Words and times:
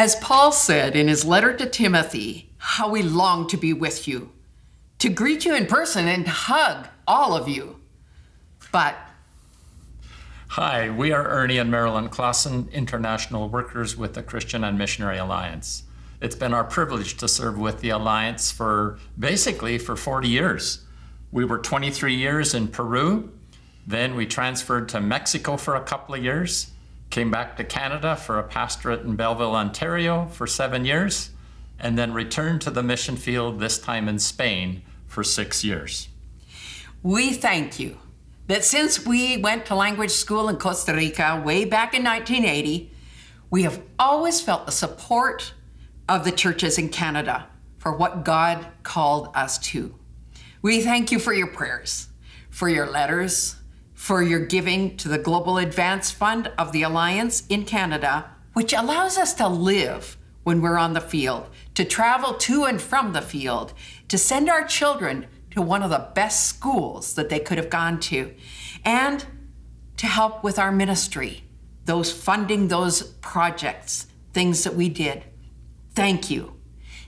As 0.00 0.16
Paul 0.16 0.50
said 0.50 0.96
in 0.96 1.08
his 1.08 1.26
letter 1.26 1.52
to 1.52 1.66
Timothy, 1.66 2.48
how 2.56 2.88
we 2.88 3.02
long 3.02 3.46
to 3.48 3.58
be 3.58 3.74
with 3.74 4.08
you, 4.08 4.32
to 4.98 5.10
greet 5.10 5.44
you 5.44 5.54
in 5.54 5.66
person 5.66 6.08
and 6.08 6.26
hug 6.26 6.88
all 7.06 7.36
of 7.36 7.50
you. 7.50 7.76
But 8.72 8.96
Hi, 10.56 10.88
we 10.88 11.12
are 11.12 11.28
Ernie 11.28 11.58
and 11.58 11.70
Marilyn 11.70 12.08
Clausen, 12.08 12.70
international 12.72 13.50
workers 13.50 13.94
with 13.94 14.14
the 14.14 14.22
Christian 14.22 14.64
and 14.64 14.78
Missionary 14.78 15.18
Alliance. 15.18 15.82
It's 16.22 16.34
been 16.34 16.54
our 16.54 16.64
privilege 16.64 17.18
to 17.18 17.28
serve 17.28 17.58
with 17.58 17.82
the 17.82 17.90
Alliance 17.90 18.50
for 18.50 18.98
basically 19.18 19.76
for 19.76 19.96
40 19.96 20.28
years. 20.28 20.82
We 21.30 21.44
were 21.44 21.58
23 21.58 22.14
years 22.14 22.54
in 22.54 22.68
Peru, 22.68 23.30
then 23.86 24.16
we 24.16 24.24
transferred 24.24 24.88
to 24.88 25.00
Mexico 25.02 25.58
for 25.58 25.76
a 25.76 25.82
couple 25.82 26.14
of 26.14 26.24
years, 26.24 26.70
came 27.10 27.30
back 27.30 27.56
to 27.56 27.64
Canada 27.64 28.16
for 28.16 28.38
a 28.38 28.42
pastorate 28.42 29.02
in 29.02 29.16
Belleville, 29.16 29.54
Ontario 29.54 30.26
for 30.26 30.46
seven 30.46 30.84
years, 30.84 31.30
and 31.78 31.98
then 31.98 32.12
returned 32.12 32.60
to 32.62 32.70
the 32.70 32.82
mission 32.82 33.16
field, 33.16 33.58
this 33.58 33.78
time 33.78 34.08
in 34.08 34.18
Spain, 34.18 34.82
for 35.06 35.24
six 35.24 35.64
years. 35.64 36.08
we 37.02 37.32
thank 37.32 37.80
you 37.80 37.96
that 38.46 38.64
since 38.64 39.06
we 39.06 39.36
went 39.36 39.64
to 39.66 39.74
language 39.74 40.10
school 40.10 40.48
in 40.48 40.56
Costa 40.56 40.92
Rica 40.92 41.40
way 41.44 41.64
back 41.64 41.94
in 41.94 42.02
1980, 42.02 42.90
we 43.48 43.62
have 43.62 43.80
always 43.98 44.40
felt 44.40 44.66
the 44.66 44.72
support 44.72 45.54
of 46.08 46.24
the 46.24 46.32
churches 46.32 46.76
in 46.76 46.88
Canada 46.88 47.46
for 47.78 47.96
what 47.96 48.24
God 48.24 48.66
called 48.82 49.30
us 49.34 49.58
to. 49.58 49.94
We 50.62 50.82
thank 50.82 51.10
you 51.10 51.18
for 51.18 51.32
your 51.32 51.46
prayers, 51.46 52.08
for 52.50 52.68
your 52.68 52.86
letters, 52.86 53.56
for 54.00 54.22
your 54.22 54.40
giving 54.40 54.96
to 54.96 55.08
the 55.08 55.18
Global 55.18 55.58
Advance 55.58 56.10
Fund 56.10 56.50
of 56.56 56.72
the 56.72 56.82
Alliance 56.82 57.46
in 57.50 57.66
Canada, 57.66 58.30
which 58.54 58.72
allows 58.72 59.18
us 59.18 59.34
to 59.34 59.46
live 59.46 60.16
when 60.42 60.62
we're 60.62 60.78
on 60.78 60.94
the 60.94 61.02
field, 61.02 61.46
to 61.74 61.84
travel 61.84 62.32
to 62.32 62.64
and 62.64 62.80
from 62.80 63.12
the 63.12 63.20
field, 63.20 63.74
to 64.08 64.16
send 64.16 64.48
our 64.48 64.64
children 64.64 65.26
to 65.50 65.60
one 65.60 65.82
of 65.82 65.90
the 65.90 66.08
best 66.14 66.48
schools 66.48 67.12
that 67.12 67.28
they 67.28 67.38
could 67.38 67.58
have 67.58 67.68
gone 67.68 68.00
to, 68.00 68.34
and 68.86 69.26
to 69.98 70.06
help 70.06 70.42
with 70.42 70.58
our 70.58 70.72
ministry, 70.72 71.44
those 71.84 72.10
funding 72.10 72.68
those 72.68 73.02
projects, 73.02 74.06
things 74.32 74.64
that 74.64 74.74
we 74.74 74.88
did. 74.88 75.24
Thank 75.94 76.30
you. 76.30 76.56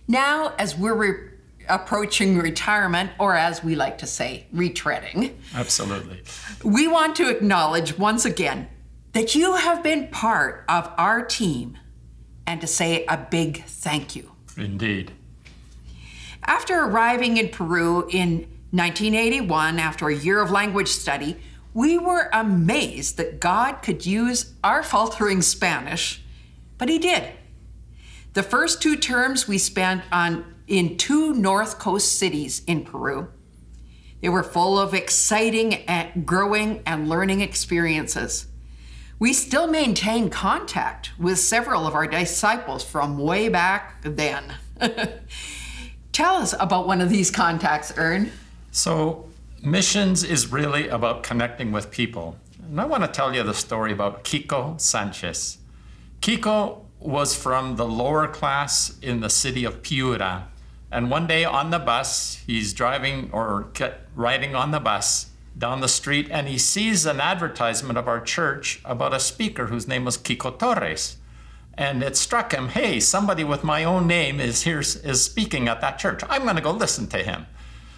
Now, 0.06 0.55
as 0.59 0.77
we're 0.77 0.95
re- 0.95 1.31
approaching 1.69 2.39
retirement, 2.39 3.11
or 3.19 3.37
as 3.37 3.63
we 3.63 3.75
like 3.75 3.99
to 3.99 4.07
say, 4.07 4.47
retreading, 4.55 5.35
Absolutely. 5.55 6.23
we 6.65 6.89
want 6.89 7.17
to 7.17 7.29
acknowledge 7.29 7.99
once 7.99 8.25
again 8.25 8.69
that 9.13 9.35
you 9.35 9.55
have 9.57 9.83
been 9.83 10.09
part 10.09 10.65
of 10.69 10.91
our 10.97 11.25
team 11.25 11.79
and 12.47 12.61
to 12.61 12.67
say 12.67 13.05
a 13.07 13.17
big 13.17 13.65
thank 13.65 14.17
you. 14.17 14.33
Indeed. 14.57 15.13
After 16.45 16.83
arriving 16.85 17.37
in 17.37 17.49
Peru 17.49 18.09
in 18.11 18.49
1981, 18.71 19.79
after 19.79 20.09
a 20.09 20.15
year 20.15 20.41
of 20.41 20.51
language 20.51 20.89
study, 20.89 21.37
we 21.75 21.99
were 21.99 22.29
amazed 22.33 23.17
that 23.17 23.41
God 23.41 23.83
could 23.83 24.05
use 24.05 24.53
our 24.65 24.83
faltering 24.83 25.43
Spanish, 25.43 26.23
but 26.79 26.89
He 26.89 26.99
did. 26.99 27.33
The 28.34 28.42
first 28.42 28.80
two 28.80 28.97
terms 28.97 29.47
we 29.47 29.58
spent 29.58 30.02
on 30.11 30.55
in 30.66 30.97
two 30.97 31.34
North 31.34 31.78
Coast 31.78 32.19
cities 32.19 32.62
in 32.66 32.84
Peru. 32.84 33.28
They 34.22 34.30
were 34.30 34.42
full 34.42 34.78
of 34.78 34.94
exciting 34.94 35.75
and 35.84 36.25
growing 36.25 36.83
and 36.86 37.08
learning 37.08 37.42
experiences. 37.42 38.47
We 39.19 39.34
still 39.34 39.66
maintain 39.66 40.30
contact 40.30 41.10
with 41.19 41.38
several 41.38 41.86
of 41.86 41.94
our 41.94 42.06
disciples 42.06 42.83
from 42.83 43.19
way 43.19 43.50
back 43.50 44.00
then. 44.03 44.55
Tell 46.12 46.36
us 46.36 46.55
about 46.58 46.86
one 46.86 47.00
of 47.00 47.10
these 47.10 47.30
contacts, 47.30 47.92
Ern. 47.98 48.33
So, 48.70 49.28
missions 49.62 50.25
is 50.25 50.50
really 50.50 50.88
about 50.88 51.22
connecting 51.22 51.71
with 51.71 51.91
people. 51.91 52.37
And 52.62 52.81
I 52.81 52.87
want 52.87 53.03
to 53.04 53.09
tell 53.09 53.34
you 53.34 53.42
the 53.42 53.54
story 53.54 53.92
about 53.92 54.25
Kiko 54.25 54.81
Sanchez. 54.81 55.59
Kiko 56.21 56.82
was 57.05 57.35
from 57.35 57.77
the 57.77 57.87
lower 57.87 58.29
class 58.29 58.99
in 59.03 59.21
the 59.21 59.31
city 59.31 59.65
of 59.65 59.83
Piura. 59.83 60.45
And 60.91 61.11
one 61.11 61.27
day 61.27 61.45
on 61.45 61.71
the 61.71 61.79
bus, 61.79 62.43
he's 62.47 62.73
driving 62.73 63.31
or 63.33 63.73
riding 64.15 64.55
on 64.55 64.71
the 64.71 64.81
bus 64.81 65.31
down 65.57 65.81
the 65.81 65.89
street 65.89 66.29
and 66.31 66.49
he 66.49 66.59
sees 66.59 67.05
an 67.07 67.21
advertisement 67.21 67.99
of 67.99 68.09
our 68.09 68.21
church 68.21 68.81
about 68.85 69.15
a 69.15 69.21
speaker 69.21 69.67
whose 69.67 69.89
name 69.89 70.05
was 70.05 70.19
Kiko 70.19 70.59
Torres. 70.59 71.17
And 71.75 72.03
it 72.03 72.17
struck 72.17 72.53
him, 72.53 72.69
hey, 72.69 73.01
somebody 73.01 73.45
with 73.45 73.65
my 73.65 73.84
own 73.84 74.07
name 74.07 74.41
is 74.41 74.63
here 74.63 74.81
is 74.81 75.25
speaking 75.25 75.69
at 75.69 75.81
that 75.81 75.99
church. 75.99 76.23
I'm 76.29 76.43
going 76.43 76.57
to 76.57 76.63
go 76.63 76.71
listen 76.71 77.07
to 77.09 77.19
him. 77.19 77.47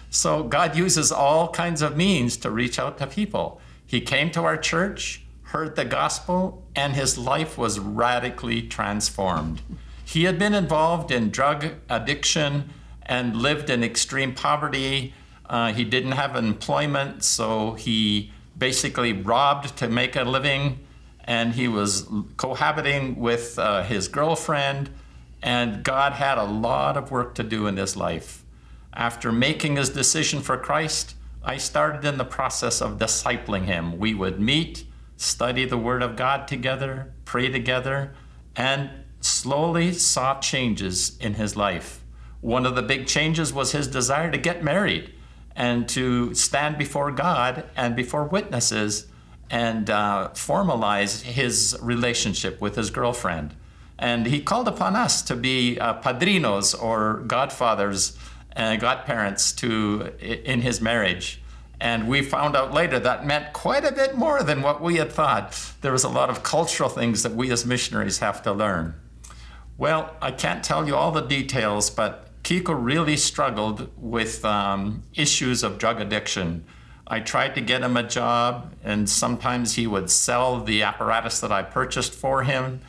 So 0.09 0.43
God 0.43 0.77
uses 0.77 1.11
all 1.11 1.49
kinds 1.49 1.81
of 1.81 1.97
means 1.97 2.37
to 2.37 2.49
reach 2.49 2.79
out 2.79 2.97
to 2.99 3.07
people. 3.07 3.59
He 3.85 3.99
came 3.99 4.31
to 4.31 4.43
our 4.43 4.57
church, 4.57 5.24
heard 5.55 5.77
the 5.77 5.85
gospel, 5.85 6.61
and 6.75 6.95
his 6.95 7.17
life 7.17 7.57
was 7.57 7.79
radically 7.79 8.61
transformed. 8.61 9.61
He 10.03 10.25
had 10.25 10.37
been 10.37 10.53
involved 10.53 11.11
in 11.11 11.29
drug 11.29 11.67
addiction 11.89 12.71
and 13.03 13.37
lived 13.37 13.69
in 13.69 13.81
extreme 13.81 14.33
poverty. 14.35 15.13
Uh, 15.45 15.71
he 15.71 15.85
didn't 15.85 16.11
have 16.11 16.35
employment, 16.35 17.23
so 17.23 17.71
he 17.75 18.33
basically 18.57 19.13
robbed 19.13 19.77
to 19.77 19.87
make 19.87 20.17
a 20.17 20.25
living, 20.25 20.79
and 21.23 21.53
he 21.53 21.69
was 21.69 22.05
cohabiting 22.35 23.15
with 23.15 23.57
uh, 23.57 23.81
his 23.83 24.09
girlfriend. 24.09 24.89
And 25.41 25.85
God 25.85 26.11
had 26.11 26.37
a 26.37 26.43
lot 26.43 26.97
of 26.97 27.11
work 27.11 27.33
to 27.35 27.43
do 27.43 27.67
in 27.67 27.77
his 27.77 27.95
life. 27.95 28.43
After 28.93 29.31
making 29.31 29.77
his 29.77 29.89
decision 29.89 30.41
for 30.41 30.57
Christ, 30.57 31.15
I 31.45 31.55
started 31.55 32.03
in 32.03 32.17
the 32.17 32.25
process 32.25 32.81
of 32.81 32.97
discipling 32.97 33.65
him. 33.65 33.97
We 33.97 34.13
would 34.13 34.41
meet, 34.41 34.83
study 35.17 35.65
the 35.65 35.77
Word 35.77 36.01
of 36.01 36.15
God 36.15 36.47
together, 36.47 37.13
pray 37.25 37.49
together, 37.49 38.15
and 38.55 38.89
slowly 39.21 39.91
saw 39.93 40.39
changes 40.39 41.17
in 41.19 41.35
his 41.35 41.55
life. 41.55 42.03
One 42.41 42.65
of 42.65 42.75
the 42.75 42.81
big 42.81 43.07
changes 43.07 43.51
was 43.51 43.71
his 43.71 43.87
desire 43.87 44.31
to 44.31 44.37
get 44.37 44.63
married 44.63 45.11
and 45.55 45.87
to 45.89 46.33
stand 46.35 46.77
before 46.77 47.11
God 47.11 47.63
and 47.75 47.95
before 47.95 48.25
witnesses 48.25 49.07
and 49.49 49.89
uh, 49.89 50.29
formalize 50.33 51.21
his 51.21 51.77
relationship 51.81 52.59
with 52.61 52.75
his 52.75 52.89
girlfriend. 52.89 53.55
And 53.97 54.25
he 54.25 54.41
called 54.41 54.67
upon 54.67 54.95
us 54.95 55.21
to 55.23 55.35
be 55.35 55.79
uh, 55.79 56.01
padrinos 56.01 56.79
or 56.79 57.23
godfathers 57.27 58.17
and 58.51 58.79
godparents 58.79 59.53
to 59.53 60.13
in 60.19 60.61
his 60.61 60.81
marriage. 60.81 61.41
And 61.85 62.07
we 62.07 62.23
found 62.23 62.55
out 62.55 62.73
later 62.73 62.97
that 62.97 63.27
meant 63.27 63.53
quite 63.53 63.85
a 63.85 63.91
bit 63.91 64.17
more 64.17 64.41
than 64.41 64.63
what 64.63 64.81
we 64.81 64.95
had 64.95 65.11
thought. 65.11 65.73
There 65.81 65.91
was 65.91 66.03
a 66.03 66.09
lot 66.09 66.31
of 66.31 66.41
cultural 66.41 66.89
things 66.89 67.21
that 67.21 67.35
we 67.35 67.51
as 67.51 67.63
missionaries 67.63 68.17
have 68.17 68.41
to 68.41 68.51
learn. 68.51 68.95
Well, 69.77 70.15
I 70.19 70.31
can't 70.31 70.63
tell 70.63 70.87
you 70.87 70.95
all 70.95 71.11
the 71.11 71.21
details, 71.21 71.91
but 71.91 72.41
Kiko 72.41 72.73
really 72.75 73.15
struggled 73.15 73.91
with 74.01 74.43
um, 74.43 75.03
issues 75.13 75.61
of 75.61 75.77
drug 75.77 76.01
addiction. 76.01 76.65
I 77.05 77.19
tried 77.19 77.53
to 77.53 77.61
get 77.61 77.83
him 77.83 77.97
a 77.97 78.01
job, 78.01 78.73
and 78.83 79.07
sometimes 79.07 79.75
he 79.75 79.85
would 79.85 80.09
sell 80.09 80.63
the 80.63 80.81
apparatus 80.81 81.39
that 81.41 81.51
I 81.51 81.61
purchased 81.61 82.15
for 82.15 82.41
him 82.41 82.81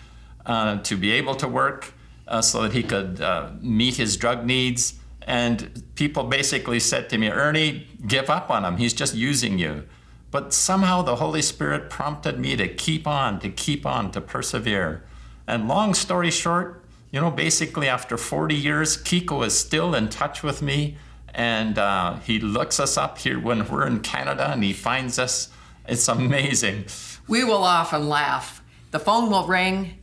uh, 0.46 0.78
to 0.78 0.96
be 0.96 1.10
able 1.10 1.34
to 1.34 1.48
work 1.48 1.92
uh, 2.26 2.40
so 2.40 2.62
that 2.62 2.72
he 2.72 2.82
could 2.82 3.20
uh, 3.20 3.50
meet 3.60 3.96
his 3.96 4.16
drug 4.16 4.46
needs. 4.46 4.94
And 5.26 5.82
people 5.96 6.24
basically 6.24 6.78
said 6.78 7.10
to 7.10 7.18
me, 7.18 7.28
Ernie, 7.28 7.88
give 8.06 8.30
up 8.30 8.50
on 8.50 8.64
him. 8.64 8.76
He's 8.76 8.94
just 8.94 9.14
using 9.14 9.58
you. 9.58 9.84
But 10.30 10.52
somehow 10.52 11.02
the 11.02 11.16
Holy 11.16 11.42
Spirit 11.42 11.90
prompted 11.90 12.38
me 12.38 12.56
to 12.56 12.68
keep 12.68 13.06
on, 13.06 13.40
to 13.40 13.48
keep 13.48 13.84
on, 13.84 14.12
to 14.12 14.20
persevere. 14.20 15.04
And 15.46 15.66
long 15.66 15.94
story 15.94 16.30
short, 16.30 16.84
you 17.10 17.20
know, 17.20 17.30
basically 17.30 17.88
after 17.88 18.16
40 18.16 18.54
years, 18.54 18.96
Kiko 18.96 19.44
is 19.44 19.58
still 19.58 19.94
in 19.94 20.08
touch 20.08 20.42
with 20.42 20.62
me. 20.62 20.96
And 21.34 21.78
uh, 21.78 22.16
he 22.20 22.38
looks 22.38 22.78
us 22.80 22.96
up 22.96 23.18
here 23.18 23.38
when 23.38 23.68
we're 23.68 23.86
in 23.86 24.00
Canada 24.00 24.50
and 24.50 24.62
he 24.62 24.72
finds 24.72 25.18
us. 25.18 25.50
It's 25.88 26.08
amazing. 26.08 26.86
We 27.28 27.44
will 27.44 27.64
often 27.64 28.08
laugh. 28.08 28.62
The 28.90 28.98
phone 28.98 29.30
will 29.30 29.46
ring, 29.46 29.98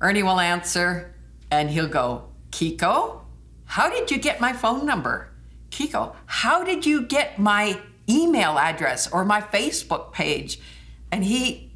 Ernie 0.00 0.22
will 0.22 0.40
answer, 0.40 1.14
and 1.50 1.70
he'll 1.70 1.88
go, 1.88 2.28
Kiko, 2.50 3.22
how 3.68 3.90
did 3.90 4.10
you 4.10 4.18
get 4.18 4.40
my 4.40 4.52
phone 4.54 4.86
number? 4.86 5.28
Kiko, 5.70 6.16
how 6.24 6.64
did 6.64 6.86
you 6.86 7.02
get 7.02 7.38
my 7.38 7.78
email 8.08 8.58
address 8.58 9.12
or 9.12 9.26
my 9.26 9.42
Facebook 9.42 10.12
page? 10.12 10.58
And 11.12 11.22
he 11.22 11.70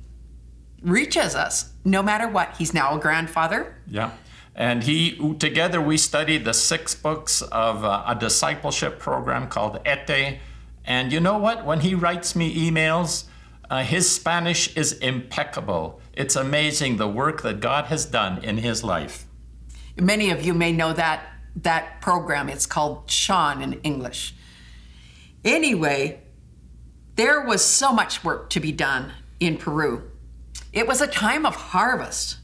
reaches 0.82 1.34
us 1.34 1.72
no 1.84 2.02
matter 2.02 2.26
what. 2.26 2.56
He's 2.56 2.72
now 2.72 2.96
a 2.96 2.98
grandfather. 2.98 3.76
Yeah. 3.86 4.12
And 4.56 4.82
he, 4.84 5.34
together, 5.38 5.82
we 5.82 5.98
studied 5.98 6.46
the 6.46 6.54
six 6.54 6.94
books 6.94 7.42
of 7.42 7.84
uh, 7.84 8.04
a 8.06 8.14
discipleship 8.14 8.98
program 8.98 9.48
called 9.48 9.78
ETE. 9.84 10.38
And 10.86 11.12
you 11.12 11.20
know 11.20 11.36
what? 11.36 11.66
When 11.66 11.80
he 11.80 11.94
writes 11.94 12.34
me 12.34 12.70
emails, 12.70 13.24
uh, 13.70 13.82
his 13.82 14.10
Spanish 14.10 14.74
is 14.76 14.94
impeccable. 14.94 16.00
It's 16.14 16.36
amazing 16.36 16.96
the 16.96 17.08
work 17.08 17.42
that 17.42 17.60
God 17.60 17.86
has 17.86 18.06
done 18.06 18.42
in 18.42 18.58
his 18.58 18.82
life. 18.82 19.26
Many 19.96 20.30
of 20.30 20.44
you 20.44 20.54
may 20.54 20.72
know 20.72 20.94
that 20.94 21.31
that 21.56 22.00
program. 22.00 22.48
It's 22.48 22.66
called 22.66 23.10
Sean 23.10 23.62
in 23.62 23.74
English. 23.82 24.34
Anyway, 25.44 26.20
there 27.16 27.44
was 27.44 27.64
so 27.64 27.92
much 27.92 28.24
work 28.24 28.50
to 28.50 28.60
be 28.60 28.72
done 28.72 29.12
in 29.40 29.56
Peru. 29.56 30.10
It 30.72 30.86
was 30.86 31.00
a 31.00 31.06
time 31.06 31.44
of 31.44 31.54
harvest. 31.54 32.38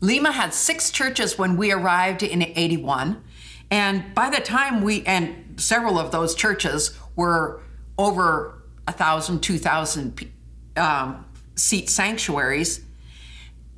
Lima 0.00 0.32
had 0.32 0.52
six 0.52 0.90
churches 0.90 1.38
when 1.38 1.56
we 1.56 1.72
arrived 1.72 2.22
in 2.22 2.42
81, 2.42 3.22
and 3.70 4.14
by 4.14 4.28
the 4.28 4.40
time 4.40 4.82
we, 4.82 5.02
and 5.04 5.60
several 5.60 5.98
of 5.98 6.10
those 6.10 6.34
churches 6.34 6.98
were 7.16 7.62
over 7.96 8.62
a 8.88 8.92
thousand, 8.92 9.42
two 9.42 9.58
thousand 9.58 10.28
um, 10.76 11.24
seat 11.54 11.88
sanctuaries, 11.88 12.80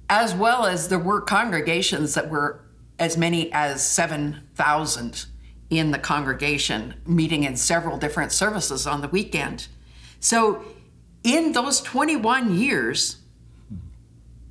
as 0.08 0.34
well 0.34 0.64
as 0.64 0.88
there 0.88 0.98
were 0.98 1.20
congregations 1.20 2.14
that 2.14 2.30
were 2.30 2.60
as 2.98 3.16
many 3.16 3.52
as 3.52 3.86
7,000 4.56 5.26
in 5.70 5.90
the 5.90 5.98
congregation, 5.98 6.94
meeting 7.06 7.44
in 7.44 7.56
several 7.56 7.98
different 7.98 8.32
services 8.32 8.86
on 8.86 9.00
the 9.00 9.08
weekend. 9.08 9.68
So, 10.20 10.64
in 11.22 11.52
those 11.52 11.80
21 11.80 12.56
years, 12.56 13.16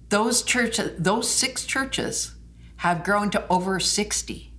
those 0.10 0.42
churches, 0.44 0.92
those 0.98 1.30
six 1.30 1.66
churches, 1.66 2.36
have 2.78 3.04
grown 3.04 3.30
to 3.30 3.48
over 3.48 3.80
60. 3.80 4.52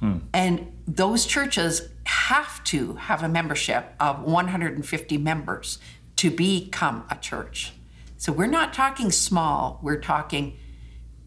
Hmm. 0.00 0.18
And 0.34 0.72
those 0.86 1.24
churches 1.24 1.88
have 2.04 2.62
to 2.64 2.94
have 2.94 3.22
a 3.22 3.28
membership 3.28 3.94
of 3.98 4.22
150 4.22 5.18
members 5.18 5.78
to 6.16 6.30
become 6.30 7.04
a 7.10 7.16
church. 7.16 7.72
So 8.18 8.32
we're 8.32 8.46
not 8.46 8.74
talking 8.74 9.10
small, 9.10 9.78
we're 9.82 10.00
talking 10.00 10.58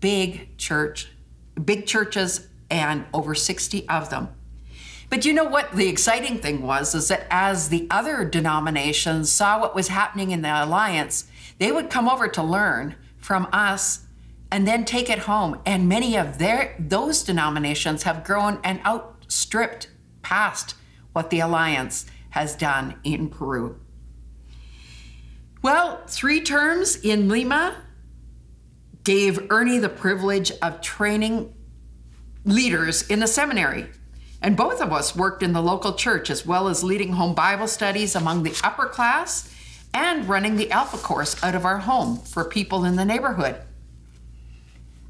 big 0.02 0.58
church, 0.58 1.10
big 1.64 1.86
churches 1.86 2.49
and 2.70 3.06
over 3.14 3.36
60 3.36 3.88
of 3.88 4.10
them. 4.10 4.30
But 5.10 5.26
you 5.26 5.34
know 5.34 5.46
what 5.46 5.72
the 5.72 5.88
exciting 5.88 6.38
thing 6.38 6.62
was 6.62 6.94
is 6.94 7.08
that 7.08 7.26
as 7.32 7.70
the 7.70 7.88
other 7.90 8.24
denominations 8.24 9.32
saw 9.32 9.60
what 9.60 9.74
was 9.74 9.88
happening 9.88 10.32
in 10.32 10.44
the 10.44 10.64
alliance, 10.64 11.28
they 11.58 11.72
would 11.72 11.90
come 11.90 12.08
over 12.08 12.28
to 12.28 12.44
learn 12.44 12.96
from 13.18 13.48
us 13.52 14.06
and 14.52 14.68
then 14.68 14.86
take 14.86 15.10
it 15.10 15.20
home. 15.20 15.60
And 15.66 15.90
many 15.90 16.16
of 16.16 16.38
their 16.38 16.76
those 16.80 17.24
denominations 17.24 18.04
have 18.04 18.24
grown 18.24 18.60
and 18.64 18.80
outstripped 18.86 19.90
past 20.22 20.76
what 21.14 21.32
the 21.32 21.40
alliance 21.40 22.06
has 22.32 22.56
done 22.56 23.00
in 23.04 23.30
Peru. 23.30 23.80
Well, 25.62 26.02
three 26.08 26.42
terms 26.42 26.96
in 26.96 27.28
Lima 27.28 27.76
gave 29.04 29.52
Ernie 29.52 29.80
the 29.80 29.90
privilege 29.90 30.52
of 30.62 30.82
training 30.82 31.54
leaders 32.46 33.08
in 33.08 33.20
the 33.20 33.28
seminary. 33.28 33.88
And 34.42 34.56
both 34.56 34.82
of 34.82 34.94
us 34.94 35.16
worked 35.16 35.44
in 35.44 35.54
the 35.54 35.62
local 35.62 35.94
church 35.94 36.30
as 36.30 36.46
well 36.46 36.68
as 36.68 36.84
leading 36.84 37.14
home 37.14 37.36
Bible 37.36 37.68
studies 37.68 38.16
among 38.16 38.44
the 38.44 38.56
upper 38.64 38.86
class 38.86 39.54
and 39.94 40.30
running 40.30 40.56
the 40.56 40.72
Alpha 40.72 40.98
course 40.98 41.42
out 41.44 41.56
of 41.56 41.66
our 41.66 41.80
home 41.80 42.20
for 42.20 42.46
people 42.46 42.86
in 42.86 42.96
the 42.96 43.06
neighborhood. 43.06 43.56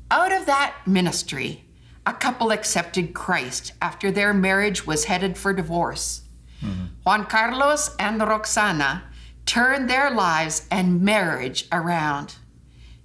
Out 0.10 0.32
of 0.32 0.46
that 0.48 0.76
ministry, 0.88 1.66
a 2.06 2.14
couple 2.14 2.52
accepted 2.52 3.14
Christ 3.14 3.74
after 3.82 4.10
their 4.10 4.34
marriage 4.34 4.88
was 4.88 5.06
headed 5.06 5.38
for 5.38 5.54
divorce. 5.54 6.22
Mm-hmm. 6.64 6.86
Juan 7.04 7.26
Carlos 7.26 7.96
and 8.00 8.20
Roxana 8.20 9.04
turned 9.46 9.90
their 9.90 10.10
lives 10.10 10.68
and 10.72 11.02
marriage 11.02 11.68
around. 11.72 12.36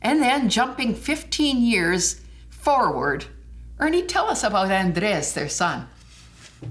And 0.00 0.22
then, 0.22 0.48
jumping 0.48 0.94
15 0.94 1.62
years 1.62 2.20
forward, 2.50 3.26
Ernie, 3.78 4.02
tell 4.02 4.26
us 4.26 4.44
about 4.44 4.70
Andres, 4.70 5.32
their 5.32 5.48
son. 5.48 5.88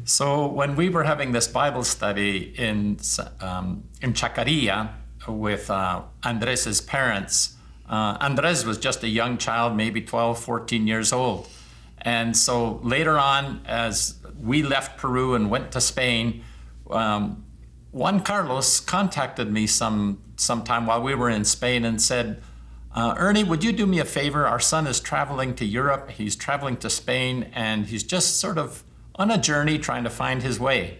So, 0.05 0.47
when 0.47 0.75
we 0.75 0.89
were 0.89 1.03
having 1.03 1.33
this 1.33 1.47
Bible 1.47 1.83
study 1.83 2.53
in, 2.57 2.97
um, 3.41 3.83
in 4.01 4.13
Chacarilla 4.13 4.89
with 5.27 5.69
uh, 5.69 6.01
Andres's 6.23 6.81
parents, 6.81 7.55
uh, 7.89 8.17
Andres 8.19 8.65
was 8.65 8.77
just 8.77 9.03
a 9.03 9.07
young 9.07 9.37
child, 9.37 9.75
maybe 9.75 10.01
12, 10.01 10.39
14 10.39 10.87
years 10.87 11.13
old. 11.13 11.47
And 12.01 12.35
so 12.35 12.79
later 12.83 13.17
on, 13.17 13.61
as 13.65 14.15
we 14.41 14.63
left 14.63 14.97
Peru 14.97 15.35
and 15.35 15.49
went 15.49 15.71
to 15.73 15.81
Spain, 15.81 16.43
um, 16.89 17.45
Juan 17.91 18.21
Carlos 18.21 18.79
contacted 18.79 19.51
me 19.51 19.67
some 19.67 20.21
sometime 20.35 20.85
while 20.85 21.01
we 21.01 21.15
were 21.15 21.29
in 21.29 21.45
Spain 21.45 21.85
and 21.85 22.01
said, 22.01 22.41
uh, 22.93 23.15
Ernie, 23.17 23.43
would 23.43 23.63
you 23.63 23.71
do 23.71 23.85
me 23.85 23.99
a 23.99 24.05
favor? 24.05 24.45
Our 24.45 24.59
son 24.59 24.87
is 24.87 24.99
traveling 24.99 25.55
to 25.55 25.65
Europe. 25.65 26.11
He's 26.11 26.35
traveling 26.35 26.77
to 26.77 26.89
Spain, 26.89 27.49
and 27.53 27.87
he's 27.87 28.03
just 28.03 28.39
sort 28.39 28.57
of 28.57 28.83
on 29.15 29.31
a 29.31 29.37
journey 29.37 29.77
trying 29.79 30.03
to 30.03 30.09
find 30.09 30.41
his 30.41 30.59
way. 30.59 30.99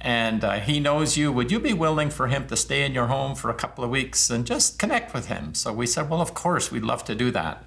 And 0.00 0.44
uh, 0.44 0.60
he 0.60 0.78
knows 0.78 1.16
you. 1.16 1.32
Would 1.32 1.50
you 1.50 1.58
be 1.58 1.72
willing 1.72 2.10
for 2.10 2.28
him 2.28 2.46
to 2.48 2.56
stay 2.56 2.84
in 2.84 2.92
your 2.92 3.06
home 3.06 3.34
for 3.34 3.50
a 3.50 3.54
couple 3.54 3.82
of 3.82 3.90
weeks 3.90 4.30
and 4.30 4.46
just 4.46 4.78
connect 4.78 5.14
with 5.14 5.26
him? 5.26 5.54
So 5.54 5.72
we 5.72 5.86
said, 5.86 6.08
Well, 6.10 6.20
of 6.20 6.34
course, 6.34 6.70
we'd 6.70 6.84
love 6.84 7.04
to 7.04 7.14
do 7.14 7.30
that. 7.32 7.64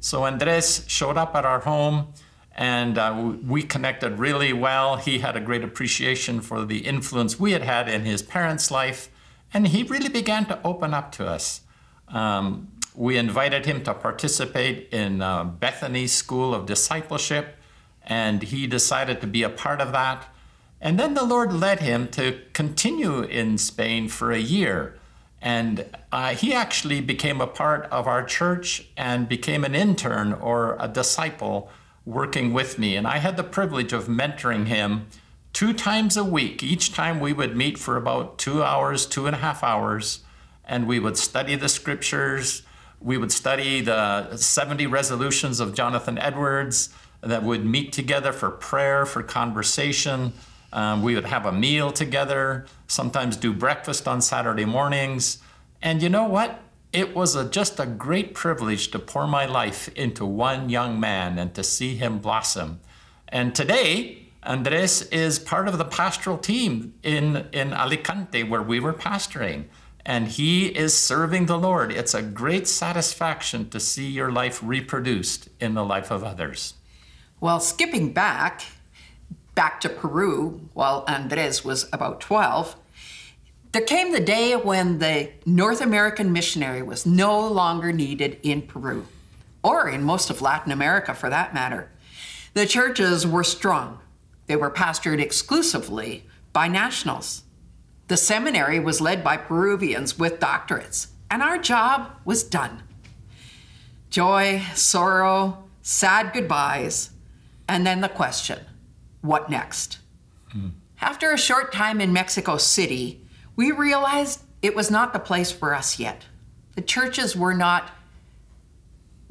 So 0.00 0.24
Andres 0.24 0.84
showed 0.86 1.16
up 1.16 1.34
at 1.34 1.44
our 1.44 1.60
home 1.60 2.12
and 2.56 2.98
uh, 2.98 3.34
we 3.44 3.62
connected 3.62 4.18
really 4.18 4.52
well. 4.52 4.96
He 4.96 5.18
had 5.18 5.36
a 5.36 5.40
great 5.40 5.64
appreciation 5.64 6.40
for 6.40 6.64
the 6.64 6.78
influence 6.78 7.38
we 7.38 7.52
had 7.52 7.62
had 7.62 7.88
in 7.88 8.04
his 8.04 8.22
parents' 8.22 8.70
life, 8.70 9.10
and 9.52 9.68
he 9.68 9.82
really 9.82 10.08
began 10.08 10.46
to 10.46 10.60
open 10.64 10.94
up 10.94 11.10
to 11.12 11.26
us. 11.26 11.62
Um, 12.08 12.68
we 12.94 13.16
invited 13.16 13.66
him 13.66 13.82
to 13.84 13.94
participate 13.94 14.88
in 14.92 15.20
uh, 15.20 15.44
Bethany 15.44 16.06
School 16.06 16.54
of 16.54 16.66
Discipleship, 16.66 17.56
and 18.02 18.42
he 18.42 18.66
decided 18.66 19.20
to 19.20 19.26
be 19.26 19.42
a 19.42 19.50
part 19.50 19.80
of 19.80 19.92
that. 19.92 20.28
And 20.80 20.98
then 20.98 21.14
the 21.14 21.24
Lord 21.24 21.52
led 21.52 21.80
him 21.80 22.08
to 22.08 22.40
continue 22.52 23.22
in 23.22 23.58
Spain 23.58 24.08
for 24.08 24.30
a 24.30 24.38
year. 24.38 24.98
And 25.40 25.86
uh, 26.12 26.34
he 26.34 26.54
actually 26.54 27.00
became 27.00 27.40
a 27.40 27.46
part 27.46 27.86
of 27.90 28.06
our 28.06 28.22
church 28.24 28.88
and 28.96 29.28
became 29.28 29.64
an 29.64 29.74
intern 29.74 30.32
or 30.32 30.76
a 30.78 30.88
disciple 30.88 31.70
working 32.06 32.52
with 32.52 32.78
me. 32.78 32.96
And 32.96 33.06
I 33.06 33.18
had 33.18 33.36
the 33.36 33.44
privilege 33.44 33.92
of 33.92 34.06
mentoring 34.06 34.66
him 34.66 35.06
two 35.52 35.72
times 35.72 36.16
a 36.16 36.24
week. 36.24 36.62
Each 36.62 36.92
time 36.92 37.20
we 37.20 37.32
would 37.32 37.56
meet 37.56 37.78
for 37.78 37.96
about 37.96 38.38
two 38.38 38.62
hours, 38.62 39.06
two 39.06 39.26
and 39.26 39.34
a 39.34 39.38
half 39.38 39.64
hours, 39.64 40.20
and 40.64 40.86
we 40.86 40.98
would 40.98 41.16
study 41.16 41.56
the 41.56 41.68
scriptures. 41.68 42.62
We 43.04 43.18
would 43.18 43.30
study 43.30 43.82
the 43.82 44.34
70 44.34 44.86
resolutions 44.86 45.60
of 45.60 45.74
Jonathan 45.74 46.16
Edwards 46.16 46.88
that 47.20 47.42
would 47.42 47.62
meet 47.62 47.92
together 47.92 48.32
for 48.32 48.50
prayer, 48.50 49.04
for 49.04 49.22
conversation. 49.22 50.32
Um, 50.72 51.02
we 51.02 51.14
would 51.14 51.26
have 51.26 51.44
a 51.44 51.52
meal 51.52 51.92
together, 51.92 52.64
sometimes 52.86 53.36
do 53.36 53.52
breakfast 53.52 54.08
on 54.08 54.22
Saturday 54.22 54.64
mornings. 54.64 55.42
And 55.82 56.02
you 56.02 56.08
know 56.08 56.24
what? 56.24 56.60
It 56.94 57.14
was 57.14 57.34
a, 57.34 57.46
just 57.46 57.78
a 57.78 57.84
great 57.84 58.32
privilege 58.32 58.90
to 58.92 58.98
pour 58.98 59.26
my 59.26 59.44
life 59.44 59.88
into 59.88 60.24
one 60.24 60.70
young 60.70 60.98
man 60.98 61.38
and 61.38 61.54
to 61.56 61.62
see 61.62 61.96
him 61.96 62.20
blossom. 62.20 62.80
And 63.28 63.54
today, 63.54 64.28
Andres 64.42 65.02
is 65.08 65.38
part 65.38 65.68
of 65.68 65.76
the 65.76 65.84
pastoral 65.84 66.38
team 66.38 66.94
in, 67.02 67.48
in 67.52 67.74
Alicante 67.74 68.44
where 68.44 68.62
we 68.62 68.80
were 68.80 68.94
pastoring. 68.94 69.66
And 70.06 70.28
he 70.28 70.66
is 70.66 70.94
serving 70.94 71.46
the 71.46 71.58
Lord. 71.58 71.90
It's 71.90 72.14
a 72.14 72.22
great 72.22 72.68
satisfaction 72.68 73.70
to 73.70 73.80
see 73.80 74.06
your 74.06 74.30
life 74.30 74.60
reproduced 74.62 75.48
in 75.60 75.74
the 75.74 75.84
life 75.84 76.10
of 76.10 76.22
others. 76.22 76.74
Well, 77.40 77.60
skipping 77.60 78.12
back, 78.12 78.64
back 79.54 79.80
to 79.80 79.88
Peru 79.88 80.68
while 80.74 81.04
Andres 81.08 81.64
was 81.64 81.88
about 81.92 82.20
12, 82.20 82.76
there 83.72 83.82
came 83.82 84.12
the 84.12 84.20
day 84.20 84.54
when 84.54 84.98
the 84.98 85.32
North 85.46 85.80
American 85.80 86.32
missionary 86.32 86.82
was 86.82 87.06
no 87.06 87.48
longer 87.48 87.92
needed 87.92 88.38
in 88.42 88.62
Peru, 88.62 89.06
or 89.62 89.88
in 89.88 90.04
most 90.04 90.30
of 90.30 90.40
Latin 90.40 90.70
America 90.70 91.14
for 91.14 91.28
that 91.30 91.54
matter. 91.54 91.90
The 92.52 92.66
churches 92.66 93.26
were 93.26 93.42
strong, 93.42 93.98
they 94.46 94.56
were 94.56 94.70
pastored 94.70 95.20
exclusively 95.20 96.24
by 96.52 96.68
nationals. 96.68 97.43
The 98.08 98.16
seminary 98.16 98.78
was 98.80 99.00
led 99.00 99.24
by 99.24 99.38
Peruvians 99.38 100.18
with 100.18 100.40
doctorates, 100.40 101.08
and 101.30 101.42
our 101.42 101.58
job 101.58 102.10
was 102.24 102.42
done. 102.42 102.82
Joy, 104.10 104.62
sorrow, 104.74 105.64
sad 105.80 106.32
goodbyes, 106.32 107.10
and 107.68 107.86
then 107.86 108.00
the 108.00 108.08
question 108.08 108.60
what 109.22 109.48
next? 109.48 109.98
Hmm. 110.52 110.68
After 111.00 111.32
a 111.32 111.38
short 111.38 111.72
time 111.72 112.00
in 112.00 112.12
Mexico 112.12 112.58
City, 112.58 113.26
we 113.56 113.72
realized 113.72 114.42
it 114.60 114.76
was 114.76 114.90
not 114.90 115.14
the 115.14 115.18
place 115.18 115.50
for 115.50 115.74
us 115.74 115.98
yet. 115.98 116.26
The 116.74 116.82
churches 116.82 117.34
were 117.34 117.54
not 117.54 117.90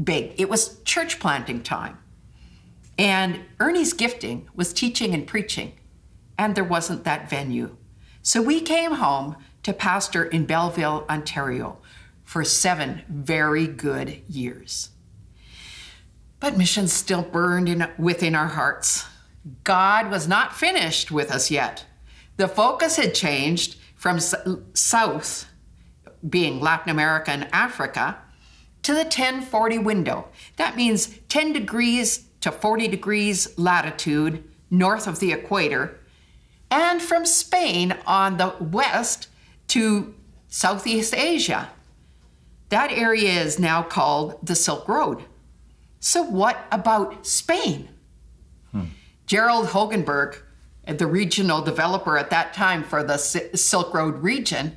big, 0.04 0.34
it 0.40 0.50
was 0.50 0.82
church 0.84 1.20
planting 1.20 1.62
time. 1.62 2.00
And 2.98 3.42
Ernie's 3.60 3.94
gifting 3.94 4.50
was 4.56 4.74
teaching 4.74 5.14
and 5.14 5.28
preaching, 5.28 5.74
and 6.38 6.56
there 6.56 6.64
wasn't 6.64 7.04
that 7.04 7.30
venue. 7.30 7.76
So 8.24 8.42
we 8.42 8.62
came 8.62 8.94
home 8.94 9.36
to 9.64 9.74
pastor 9.74 10.24
in 10.24 10.46
Belleville, 10.46 11.06
Ontario 11.10 11.78
for 12.24 12.44
seven 12.46 13.04
very 13.10 13.68
good 13.68 14.22
years. 14.30 14.90
But 16.40 16.58
missions 16.58 16.94
still 16.94 17.22
burned 17.22 17.68
in, 17.68 17.88
within 17.98 18.34
our 18.34 18.48
hearts. 18.48 19.06
God 19.66 20.10
was 20.10 20.28
not 20.28 20.56
finished 20.56 21.12
with 21.12 21.32
us 21.32 21.52
yet. 21.52 21.86
The 22.38 22.48
focus 22.48 22.96
had 22.96 23.14
changed 23.14 23.76
from 23.96 24.18
s- 24.18 24.34
south, 24.74 25.48
being 26.28 26.62
Latin 26.62 26.90
America 26.92 27.32
and 27.32 27.50
Africa, 27.54 28.18
to 28.84 28.94
the 28.94 29.04
1040 29.04 29.80
window. 29.80 30.30
That 30.56 30.78
means 30.78 31.20
10 31.28 31.52
degrees 31.52 32.26
to 32.40 32.52
40 32.52 32.88
degrees 32.88 33.58
latitude 33.58 34.44
north 34.70 35.08
of 35.08 35.20
the 35.20 35.32
equator, 35.34 36.00
and 36.74 37.04
from 37.04 37.24
Spain 37.24 37.96
on 38.08 38.38
the 38.38 38.56
west 38.60 39.28
to 39.68 40.16
Southeast 40.48 41.14
Asia. 41.14 41.70
That 42.70 42.92
area 42.92 43.42
is 43.42 43.60
now 43.60 43.84
called 43.84 44.46
the 44.46 44.56
Silk 44.56 44.88
Road. 44.88 45.24
So, 46.00 46.24
what 46.24 46.66
about 46.72 47.28
Spain? 47.28 47.90
Hmm. 48.72 48.86
Gerald 49.28 49.68
Hogenberg, 49.68 50.38
the 50.88 51.06
regional 51.06 51.62
developer 51.62 52.18
at 52.18 52.32
that 52.32 52.56
time 52.56 52.84
for 52.84 53.04
the 53.04 53.18
Silk 53.18 53.94
Road 53.94 54.24
region, 54.24 54.76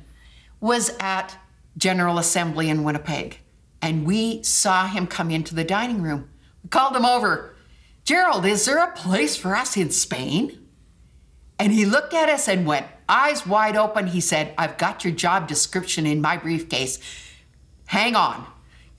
was 0.59 0.95
at 0.99 1.35
General 1.77 2.19
Assembly 2.19 2.69
in 2.69 2.83
Winnipeg. 2.83 3.39
And 3.81 4.05
we 4.05 4.43
saw 4.43 4.85
him 4.85 5.07
come 5.07 5.31
into 5.31 5.55
the 5.55 5.63
dining 5.63 6.03
room. 6.03 6.29
We 6.63 6.69
called 6.69 6.95
him 6.95 7.05
over. 7.05 7.55
Gerald, 8.03 8.45
is 8.45 8.65
there 8.65 8.83
a 8.83 8.91
place 8.91 9.35
for 9.35 9.55
us 9.55 9.75
in 9.75 9.89
Spain? 9.89 10.66
And 11.59 11.71
he 11.71 11.85
looked 11.85 12.13
at 12.13 12.29
us 12.29 12.47
and 12.47 12.65
went, 12.65 12.85
eyes 13.09 13.45
wide 13.47 13.75
open. 13.75 14.07
He 14.07 14.21
said, 14.21 14.53
I've 14.57 14.77
got 14.77 15.03
your 15.03 15.13
job 15.13 15.47
description 15.47 16.05
in 16.05 16.21
my 16.21 16.37
briefcase. 16.37 16.99
Hang 17.87 18.15
on. 18.15 18.45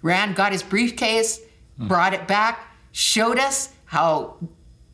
Rand 0.02 0.36
got 0.36 0.52
his 0.52 0.62
briefcase, 0.62 1.40
hmm. 1.76 1.88
brought 1.88 2.14
it 2.14 2.26
back, 2.26 2.60
showed 2.92 3.38
us 3.38 3.74
how 3.86 4.36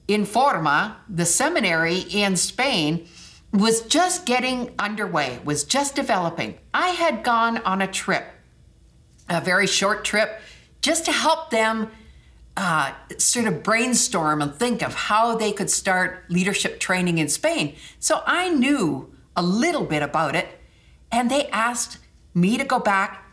Informa, 0.09 0.97
the 1.09 1.26
seminary 1.26 2.00
in 2.11 2.37
Spain, 2.37 3.06
was 3.52 3.83
just 3.83 4.26
getting 4.26 4.75
underway, 4.78 5.38
was 5.44 5.64
just 5.64 5.94
developing. 5.94 6.59
I 6.73 6.88
had 6.88 7.23
gone 7.23 7.59
on 7.59 7.80
a 7.80 7.87
trip, 7.87 8.25
a 9.28 9.40
very 9.40 9.66
short 9.66 10.04
trip, 10.04 10.40
just 10.83 11.04
to 11.06 11.12
help 11.12 11.50
them 11.50 11.90
uh, 12.56 12.92
sort 13.18 13.46
of 13.46 13.62
brainstorm 13.62 14.40
and 14.40 14.54
think 14.54 14.82
of 14.82 14.94
how 14.94 15.37
they 15.37 15.52
could 15.52 15.70
start 15.70 16.25
leadership 16.28 16.78
training 16.78 17.18
in 17.18 17.28
Spain. 17.28 17.75
So 17.99 18.23
I 18.26 18.49
knew 18.49 19.12
a 19.37 19.42
little 19.42 19.84
bit 19.84 20.02
about 20.02 20.37
it, 20.37 20.46
and 21.11 21.30
they 21.30 21.49
asked 21.49 21.99
me 22.32 22.56
to 22.56 22.64
go 22.64 22.78
back 22.78 23.25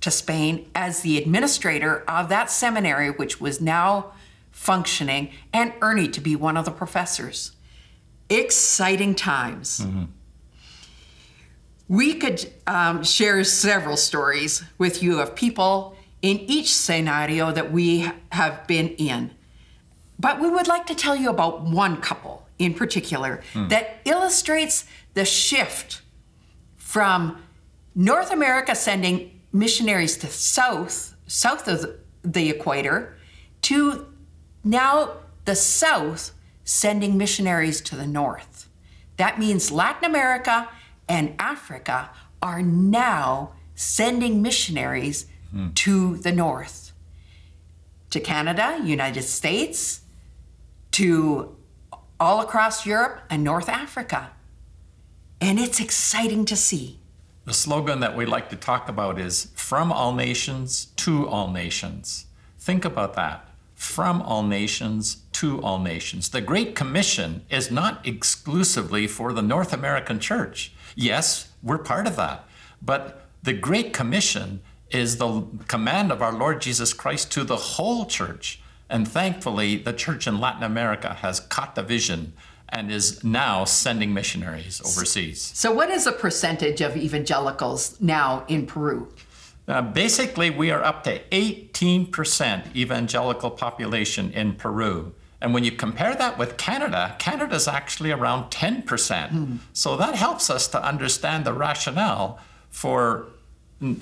to 0.00 0.10
Spain 0.10 0.70
as 0.74 1.00
the 1.00 1.18
administrator 1.18 2.04
of 2.08 2.28
that 2.28 2.50
seminary, 2.50 3.10
which 3.10 3.40
was 3.40 3.60
now 3.60 4.12
functioning, 4.50 5.30
and 5.52 5.72
Ernie 5.80 6.08
to 6.08 6.20
be 6.20 6.36
one 6.36 6.56
of 6.56 6.64
the 6.64 6.70
professors. 6.70 7.52
Exciting 8.30 9.14
times. 9.14 9.84
We 11.88 12.14
could 12.14 12.50
um, 12.66 13.02
share 13.02 13.44
several 13.44 13.98
stories 13.98 14.62
with 14.78 15.02
you 15.02 15.20
of 15.20 15.34
people 15.34 15.96
in 16.24 16.40
each 16.48 16.74
scenario 16.74 17.52
that 17.52 17.70
we 17.70 18.10
have 18.32 18.66
been 18.66 18.88
in. 18.96 19.30
But 20.18 20.40
we 20.40 20.48
would 20.48 20.66
like 20.66 20.86
to 20.86 20.94
tell 20.94 21.14
you 21.14 21.28
about 21.28 21.60
one 21.60 22.00
couple 22.00 22.48
in 22.58 22.72
particular 22.72 23.42
hmm. 23.52 23.68
that 23.68 24.00
illustrates 24.06 24.86
the 25.12 25.26
shift 25.26 26.00
from 26.76 27.42
North 27.94 28.30
America 28.30 28.74
sending 28.74 29.38
missionaries 29.52 30.16
to 30.16 30.28
south, 30.28 31.14
south 31.26 31.68
of 31.68 31.82
the- 31.82 31.98
the 32.24 32.48
equator, 32.48 33.18
to 33.60 34.06
now 34.64 35.18
the 35.44 35.54
south 35.54 36.32
sending 36.64 37.18
missionaries 37.18 37.82
to 37.82 37.96
the 37.96 38.06
north. 38.06 38.70
That 39.18 39.38
means 39.38 39.70
Latin 39.70 40.06
America 40.06 40.70
and 41.06 41.34
Africa 41.38 42.08
are 42.40 42.62
now 42.62 43.52
sending 43.74 44.40
missionaries 44.40 45.26
Mm. 45.54 45.72
to 45.74 46.16
the 46.16 46.32
north, 46.32 46.92
to 48.10 48.18
Canada, 48.18 48.80
United 48.82 49.22
States, 49.22 50.00
to 50.90 51.54
all 52.18 52.40
across 52.40 52.84
Europe 52.84 53.20
and 53.30 53.44
North 53.44 53.68
Africa. 53.68 54.30
And 55.40 55.60
it's 55.60 55.78
exciting 55.78 56.44
to 56.46 56.56
see. 56.56 56.98
The 57.44 57.52
slogan 57.52 58.00
that 58.00 58.16
we 58.16 58.26
like 58.26 58.48
to 58.50 58.56
talk 58.56 58.88
about 58.88 59.18
is 59.18 59.52
from 59.54 59.92
all 59.92 60.12
nations 60.12 60.86
to 60.96 61.28
all 61.28 61.52
nations. 61.52 62.26
Think 62.58 62.84
about 62.84 63.14
that. 63.14 63.48
From 63.76 64.22
all 64.22 64.42
nations 64.42 65.18
to 65.32 65.60
all 65.62 65.78
nations. 65.78 66.30
The 66.30 66.40
Great 66.40 66.74
Commission 66.74 67.44
is 67.48 67.70
not 67.70 68.04
exclusively 68.04 69.06
for 69.06 69.32
the 69.32 69.42
North 69.42 69.72
American 69.72 70.18
church. 70.18 70.72
Yes, 70.96 71.50
we're 71.62 71.78
part 71.78 72.06
of 72.08 72.16
that. 72.16 72.48
But 72.80 73.26
the 73.42 73.52
Great 73.52 73.92
Commission 73.92 74.62
is 74.94 75.16
the 75.16 75.44
command 75.66 76.12
of 76.12 76.22
our 76.22 76.32
Lord 76.32 76.62
Jesus 76.62 76.92
Christ 76.92 77.32
to 77.32 77.44
the 77.44 77.56
whole 77.56 78.06
church. 78.06 78.60
And 78.88 79.08
thankfully, 79.08 79.76
the 79.76 79.92
church 79.92 80.26
in 80.26 80.38
Latin 80.38 80.62
America 80.62 81.14
has 81.14 81.40
caught 81.40 81.74
the 81.74 81.82
vision 81.82 82.32
and 82.68 82.90
is 82.90 83.24
now 83.24 83.64
sending 83.64 84.14
missionaries 84.14 84.80
overseas. 84.80 85.40
So, 85.54 85.72
what 85.72 85.90
is 85.90 86.04
the 86.04 86.12
percentage 86.12 86.80
of 86.80 86.96
evangelicals 86.96 88.00
now 88.00 88.44
in 88.48 88.66
Peru? 88.66 89.08
Uh, 89.66 89.82
basically, 89.82 90.50
we 90.50 90.70
are 90.70 90.82
up 90.82 91.04
to 91.04 91.20
18% 91.30 92.76
evangelical 92.76 93.50
population 93.50 94.32
in 94.32 94.54
Peru. 94.54 95.14
And 95.40 95.52
when 95.52 95.64
you 95.64 95.72
compare 95.72 96.14
that 96.14 96.38
with 96.38 96.56
Canada, 96.56 97.16
Canada's 97.18 97.68
actually 97.68 98.12
around 98.12 98.50
10%. 98.50 99.58
So 99.72 99.96
that 99.96 100.14
helps 100.14 100.48
us 100.50 100.68
to 100.68 100.82
understand 100.82 101.44
the 101.44 101.52
rationale 101.52 102.38
for 102.70 103.26
mm, 103.26 103.33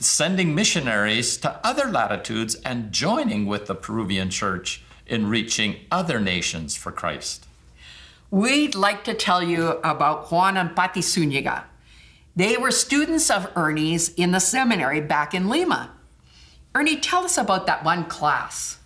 sending 0.00 0.54
missionaries 0.54 1.36
to 1.38 1.60
other 1.66 1.90
latitudes 1.90 2.54
and 2.64 2.92
joining 2.92 3.46
with 3.46 3.66
the 3.66 3.74
Peruvian 3.74 4.30
church 4.30 4.82
in 5.06 5.28
reaching 5.28 5.76
other 5.90 6.20
nations 6.20 6.76
for 6.76 6.92
Christ. 6.92 7.46
We'd 8.30 8.74
like 8.74 9.04
to 9.04 9.14
tell 9.14 9.42
you 9.42 9.80
about 9.84 10.30
Juan 10.30 10.56
and 10.56 10.74
Pati 10.74 11.02
Zuniga. 11.02 11.64
They 12.34 12.56
were 12.56 12.70
students 12.70 13.30
of 13.30 13.50
Ernie's 13.54 14.08
in 14.14 14.30
the 14.30 14.40
seminary 14.40 15.00
back 15.02 15.34
in 15.34 15.48
Lima. 15.48 15.90
Ernie, 16.74 16.96
tell 16.96 17.24
us 17.24 17.36
about 17.36 17.66
that 17.66 17.84
one 17.84 18.06
class. 18.06 18.78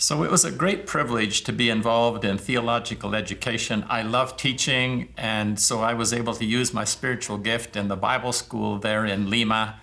So 0.00 0.22
it 0.22 0.30
was 0.30 0.44
a 0.44 0.52
great 0.52 0.86
privilege 0.86 1.42
to 1.42 1.52
be 1.52 1.68
involved 1.68 2.24
in 2.24 2.38
theological 2.38 3.14
education. 3.14 3.84
I 3.90 4.02
love 4.02 4.36
teaching, 4.36 5.12
and 5.16 5.58
so 5.58 5.80
I 5.80 5.92
was 5.92 6.12
able 6.12 6.34
to 6.34 6.44
use 6.44 6.72
my 6.72 6.84
spiritual 6.84 7.36
gift 7.36 7.76
in 7.76 7.88
the 7.88 7.96
Bible 7.96 8.32
school 8.32 8.78
there 8.78 9.04
in 9.04 9.28
Lima. 9.28 9.80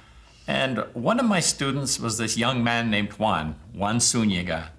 And 0.47 0.85
one 0.93 1.19
of 1.19 1.25
my 1.25 1.39
students 1.39 1.99
was 1.99 2.17
this 2.17 2.37
young 2.37 2.63
man 2.63 2.89
named 2.91 3.13
Juan, 3.13 3.55
Juan 3.73 3.99
Zuniga. 3.99 4.71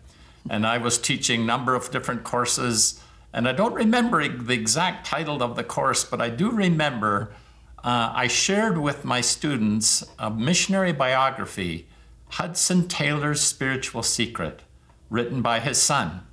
And 0.48 0.66
I 0.66 0.78
was 0.78 0.98
teaching 0.98 1.42
a 1.42 1.44
number 1.44 1.74
of 1.74 1.90
different 1.90 2.22
courses, 2.22 3.00
and 3.32 3.48
I 3.48 3.52
don't 3.52 3.74
remember 3.74 4.26
the 4.28 4.54
exact 4.54 5.06
title 5.06 5.42
of 5.42 5.56
the 5.56 5.64
course, 5.64 6.04
but 6.04 6.20
I 6.20 6.30
do 6.30 6.50
remember 6.50 7.32
uh, 7.82 8.12
I 8.14 8.26
shared 8.26 8.78
with 8.78 9.04
my 9.04 9.20
students 9.20 10.04
a 10.18 10.30
missionary 10.30 10.92
biography, 10.92 11.86
Hudson 12.30 12.88
Taylor's 12.88 13.40
Spiritual 13.40 14.02
Secret 14.02 14.62
written 15.10 15.42
by 15.42 15.60
his 15.60 15.80
son. 15.80 16.26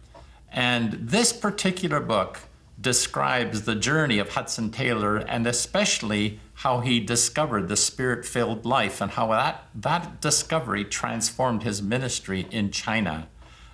And 0.51 0.93
this 0.93 1.33
particular 1.33 1.99
book 1.99 2.39
describes 2.79 3.63
the 3.63 3.75
journey 3.75 4.19
of 4.19 4.29
Hudson 4.29 4.71
Taylor 4.71 5.17
and 5.17 5.45
especially 5.45 6.39
how 6.55 6.79
he 6.79 6.99
discovered 6.99 7.67
the 7.67 7.75
spirit 7.75 8.25
filled 8.25 8.65
life 8.65 9.01
and 9.01 9.11
how 9.11 9.27
that, 9.27 9.65
that 9.73 10.21
discovery 10.21 10.85
transformed 10.85 11.63
his 11.63 11.81
ministry 11.81 12.47
in 12.51 12.71
China. 12.71 13.27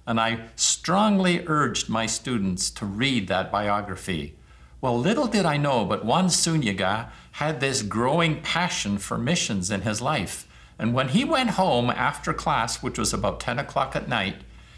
And 0.08 0.20
I 0.20 0.48
strongly 0.56 1.46
urged 1.46 1.90
my 1.90 2.06
students 2.06 2.72
to 2.72 2.86
read 2.86 3.28
that 3.28 3.52
biography. 3.52 4.36
Well, 4.82 4.98
little 4.98 5.28
did 5.28 5.46
I 5.46 5.58
know, 5.58 5.86
but 5.86 6.06
Juan 6.06 6.30
Zuniga 6.30 7.12
had 7.34 7.60
this 7.60 7.82
growing 7.82 8.42
passion 8.42 8.98
for 8.98 9.18
missions 9.18 9.70
in 9.70 9.82
his 9.82 10.02
life. 10.02 10.48
And 10.80 10.94
when 10.94 11.10
he 11.10 11.26
went 11.26 11.52
home 11.52 11.90
after 11.90 12.34
class, 12.34 12.82
which 12.82 12.98
was 12.98 13.14
about 13.14 13.42
10 13.42 13.60
o'clock 13.60 13.96
at 13.96 14.08
night, 14.08 14.38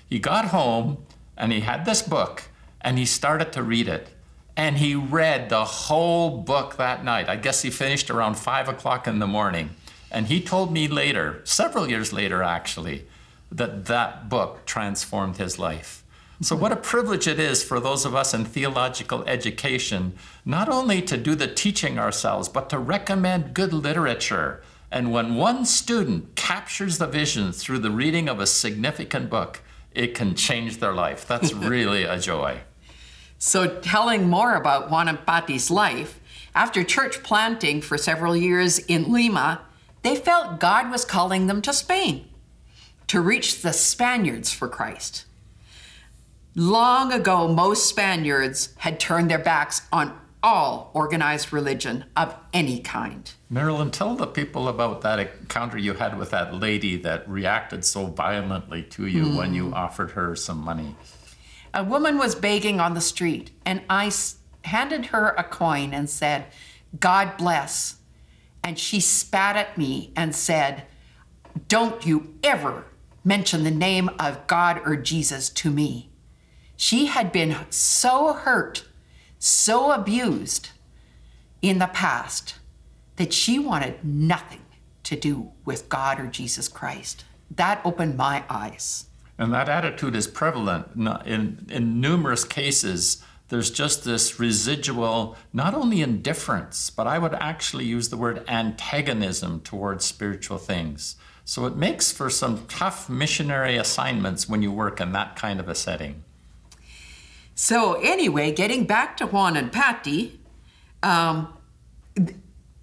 he 0.09 0.17
got 0.17 0.45
home 0.45 1.05
and 1.37 1.51
he 1.51 1.61
had 1.61 1.85
this 1.85 2.01
book 2.01 2.43
and 2.81 2.97
he 2.97 3.05
started 3.05 3.53
to 3.53 3.63
read 3.63 3.87
it. 3.87 4.09
And 4.55 4.77
he 4.77 4.95
read 4.95 5.49
the 5.49 5.65
whole 5.65 6.37
book 6.37 6.77
that 6.77 7.03
night. 7.03 7.29
I 7.29 7.35
guess 7.35 7.61
he 7.61 7.69
finished 7.69 8.09
around 8.09 8.35
five 8.35 8.67
o'clock 8.67 9.07
in 9.07 9.19
the 9.19 9.27
morning. 9.27 9.71
And 10.11 10.27
he 10.27 10.41
told 10.41 10.73
me 10.73 10.87
later, 10.87 11.41
several 11.45 11.89
years 11.89 12.11
later 12.11 12.43
actually, 12.43 13.07
that 13.51 13.85
that 13.85 14.29
book 14.29 14.65
transformed 14.65 15.37
his 15.37 15.57
life. 15.57 16.03
So, 16.41 16.55
what 16.55 16.71
a 16.71 16.75
privilege 16.75 17.27
it 17.27 17.39
is 17.39 17.63
for 17.63 17.79
those 17.79 18.03
of 18.03 18.15
us 18.15 18.33
in 18.33 18.45
theological 18.45 19.23
education, 19.25 20.13
not 20.43 20.69
only 20.69 21.01
to 21.03 21.15
do 21.15 21.35
the 21.35 21.47
teaching 21.47 21.99
ourselves, 21.99 22.49
but 22.49 22.67
to 22.71 22.79
recommend 22.79 23.53
good 23.53 23.73
literature. 23.73 24.63
And 24.89 25.11
when 25.11 25.35
one 25.35 25.65
student 25.65 26.35
captures 26.35 26.97
the 26.97 27.05
vision 27.05 27.51
through 27.51 27.79
the 27.79 27.91
reading 27.91 28.27
of 28.27 28.39
a 28.39 28.47
significant 28.47 29.29
book, 29.29 29.61
it 29.93 30.15
can 30.15 30.33
change 30.33 30.79
their 30.79 30.93
life. 30.93 31.27
That's 31.27 31.53
really 31.73 32.03
a 32.03 32.17
joy. 32.17 32.61
So, 33.43 33.79
telling 33.79 34.29
more 34.29 34.53
about 34.53 34.91
Juan 34.91 35.07
and 35.07 35.17
Pati's 35.25 35.71
life, 35.71 36.19
after 36.53 36.83
church 36.83 37.23
planting 37.23 37.81
for 37.81 37.97
several 37.97 38.37
years 38.37 38.77
in 38.77 39.11
Lima, 39.11 39.61
they 40.03 40.15
felt 40.15 40.59
God 40.59 40.91
was 40.91 41.05
calling 41.05 41.47
them 41.47 41.59
to 41.63 41.73
Spain 41.73 42.29
to 43.07 43.19
reach 43.19 43.63
the 43.63 43.73
Spaniards 43.73 44.51
for 44.51 44.67
Christ. 44.67 45.25
Long 46.53 47.11
ago, 47.11 47.47
most 47.47 47.89
Spaniards 47.89 48.75
had 48.77 48.99
turned 48.99 49.31
their 49.31 49.39
backs 49.39 49.81
on 49.91 50.15
all 50.43 50.91
organized 50.93 51.51
religion 51.51 52.05
of 52.15 52.35
any 52.53 52.79
kind. 52.79 53.31
Marilyn, 53.49 53.89
tell 53.89 54.13
the 54.13 54.27
people 54.27 54.67
about 54.67 55.01
that 55.01 55.17
encounter 55.17 55.79
you 55.79 55.95
had 55.95 56.15
with 56.15 56.29
that 56.29 56.53
lady 56.53 56.95
that 56.97 57.27
reacted 57.27 57.85
so 57.85 58.05
violently 58.05 58.83
to 58.83 59.07
you 59.07 59.25
mm. 59.25 59.35
when 59.35 59.55
you 59.55 59.73
offered 59.73 60.11
her 60.11 60.35
some 60.35 60.59
money. 60.59 60.95
A 61.73 61.83
woman 61.83 62.17
was 62.17 62.35
begging 62.35 62.79
on 62.79 62.93
the 62.93 63.01
street, 63.01 63.51
and 63.65 63.81
I 63.89 64.11
handed 64.63 65.07
her 65.07 65.29
a 65.37 65.43
coin 65.43 65.93
and 65.93 66.09
said, 66.09 66.47
God 66.99 67.37
bless. 67.37 67.97
And 68.63 68.77
she 68.77 68.99
spat 68.99 69.55
at 69.55 69.77
me 69.77 70.11
and 70.15 70.35
said, 70.35 70.83
Don't 71.67 72.05
you 72.05 72.35
ever 72.43 72.85
mention 73.23 73.63
the 73.63 73.71
name 73.71 74.09
of 74.19 74.47
God 74.47 74.81
or 74.85 74.95
Jesus 74.95 75.49
to 75.49 75.69
me. 75.69 76.09
She 76.75 77.05
had 77.05 77.31
been 77.31 77.55
so 77.69 78.33
hurt 78.33 78.85
so 79.37 79.91
abused 79.91 80.69
in 81.61 81.79
the 81.79 81.87
past 81.87 82.55
that 83.17 83.33
she 83.33 83.59
wanted 83.59 84.03
nothing 84.03 84.65
to 85.03 85.15
do 85.15 85.51
with 85.65 85.89
God 85.89 86.19
or 86.19 86.27
Jesus 86.27 86.67
Christ. 86.67 87.25
That 87.49 87.81
opened 87.83 88.17
my 88.17 88.43
eyes. 88.49 89.05
And 89.41 89.51
that 89.55 89.69
attitude 89.69 90.15
is 90.15 90.27
prevalent 90.27 90.89
in, 91.25 91.65
in 91.67 91.99
numerous 91.99 92.43
cases. 92.43 93.23
There's 93.49 93.71
just 93.71 94.03
this 94.03 94.39
residual, 94.39 95.35
not 95.51 95.73
only 95.73 96.03
indifference, 96.03 96.91
but 96.91 97.07
I 97.07 97.17
would 97.17 97.33
actually 97.33 97.85
use 97.85 98.09
the 98.09 98.17
word 98.17 98.47
antagonism 98.47 99.61
towards 99.61 100.05
spiritual 100.05 100.59
things. 100.59 101.15
So 101.43 101.65
it 101.65 101.75
makes 101.75 102.11
for 102.11 102.29
some 102.29 102.67
tough 102.67 103.09
missionary 103.09 103.77
assignments 103.77 104.47
when 104.47 104.61
you 104.61 104.71
work 104.71 105.01
in 105.01 105.11
that 105.13 105.35
kind 105.35 105.59
of 105.59 105.67
a 105.67 105.73
setting. 105.73 106.23
So, 107.55 107.93
anyway, 107.95 108.51
getting 108.51 108.85
back 108.85 109.17
to 109.17 109.25
Juan 109.25 109.57
and 109.57 109.71
Patty, 109.71 110.39
um, 111.01 111.51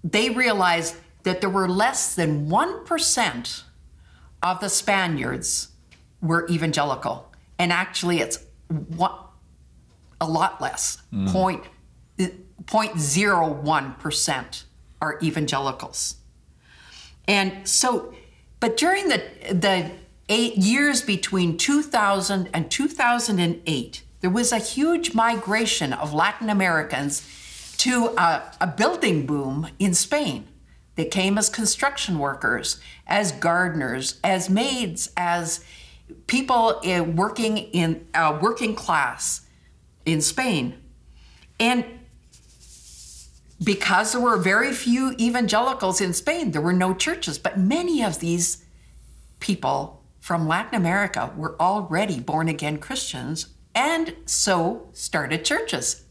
they 0.03 0.29
realized 0.29 0.97
that 1.23 1.39
there 1.39 1.49
were 1.49 1.69
less 1.69 2.15
than 2.15 2.49
1% 2.49 3.63
of 4.43 4.59
the 4.59 4.69
Spaniards 4.69 5.69
were 6.21 6.47
evangelical. 6.49 7.29
And 7.57 7.73
actually, 7.73 8.19
it's 8.19 8.45
one, 8.67 9.13
a 10.21 10.27
lot 10.27 10.61
less, 10.61 11.01
mm. 11.13 11.31
point, 11.31 11.63
0.01% 12.17 14.63
are 15.01 15.17
evangelicals. 15.23 16.15
And 17.27 17.67
so, 17.67 18.13
but 18.59 18.77
during 18.77 19.07
the, 19.07 19.23
the 19.51 19.89
eight 20.27 20.57
years 20.57 21.01
between 21.01 21.57
2000 21.57 22.49
and 22.53 22.69
2008, 22.69 24.03
there 24.21 24.29
was 24.29 24.51
a 24.51 24.57
huge 24.57 25.13
migration 25.13 25.93
of 25.93 26.13
Latin 26.13 26.49
Americans 26.49 27.25
to 27.77 28.07
a, 28.17 28.43
a 28.59 28.67
building 28.67 29.25
boom 29.25 29.69
in 29.79 29.93
Spain. 29.93 30.45
They 30.95 31.05
came 31.05 31.37
as 31.37 31.49
construction 31.49 32.19
workers, 32.19 32.81
as 33.07 33.31
gardeners, 33.31 34.19
as 34.21 34.49
maids, 34.49 35.11
as 35.15 35.63
people 36.27 36.79
in, 36.83 37.15
working 37.15 37.57
in 37.57 38.07
uh, 38.13 38.37
working 38.41 38.75
class 38.75 39.45
in 40.05 40.21
Spain. 40.21 40.81
And 41.59 41.85
because 43.63 44.13
there 44.13 44.21
were 44.21 44.37
very 44.37 44.71
few 44.73 45.15
evangelicals 45.19 45.99
in 46.01 46.13
Spain, 46.13 46.51
there 46.51 46.61
were 46.61 46.73
no 46.73 46.93
churches, 46.93 47.37
but 47.37 47.59
many 47.59 48.03
of 48.03 48.19
these 48.19 48.65
people 49.39 50.03
from 50.19 50.47
Latin 50.47 50.75
America 50.75 51.33
were 51.35 51.59
already 51.59 52.19
born 52.19 52.47
again 52.47 52.77
Christians 52.77 53.47
and 53.75 54.15
so 54.25 54.89
started 54.93 55.43
churches. 55.45 56.03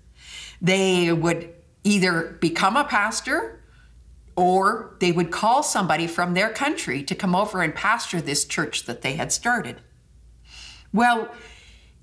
They 0.61 1.13
would 1.13 1.55
either 1.85 2.37
become 2.41 2.77
a 2.77 2.85
pastor 2.85 3.63
or 4.37 4.97
they 5.01 5.13
would 5.13 5.31
call 5.31 5.63
somebody 5.63 6.07
from 6.07 6.35
their 6.35 6.51
country 6.51 7.03
to 7.03 7.15
come 7.15 7.35
over 7.35 7.61
and 7.61 7.75
pastor 7.75 8.21
this 8.21 8.45
church 8.45 8.85
that 8.85 9.03
they 9.03 9.15
had 9.15 9.33
started. 9.33 9.81
Well, 10.93 11.29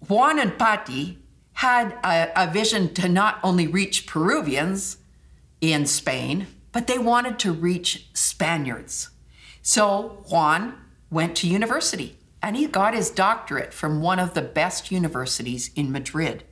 Juan 0.08 0.40
and 0.40 0.58
Pati 0.58 1.18
had 1.54 1.94
a, 2.04 2.44
a, 2.44 2.52
vision 2.52 2.94
to 2.94 3.08
not 3.08 3.40
only 3.42 3.66
reach 3.66 4.06
Peruvians 4.06 4.98
in 5.62 5.86
Spain, 5.86 6.48
but 6.72 6.88
they 6.88 6.98
wanted 6.98 7.40
to 7.40 7.54
reach 7.54 8.10
Spaniards. 8.14 9.10
So 9.62 10.24
Juan 10.30 10.76
went 11.10 11.36
to 11.38 11.48
university 11.48 12.18
and 12.42 12.56
he 12.56 12.68
got 12.68 12.94
his 12.94 13.10
doctorate 13.10 13.74
from 13.74 14.02
one 14.02 14.20
of 14.20 14.34
the 14.34 14.42
best 14.42 14.92
universities 14.92 15.72
in 15.76 15.92
Madrid. 15.92 16.44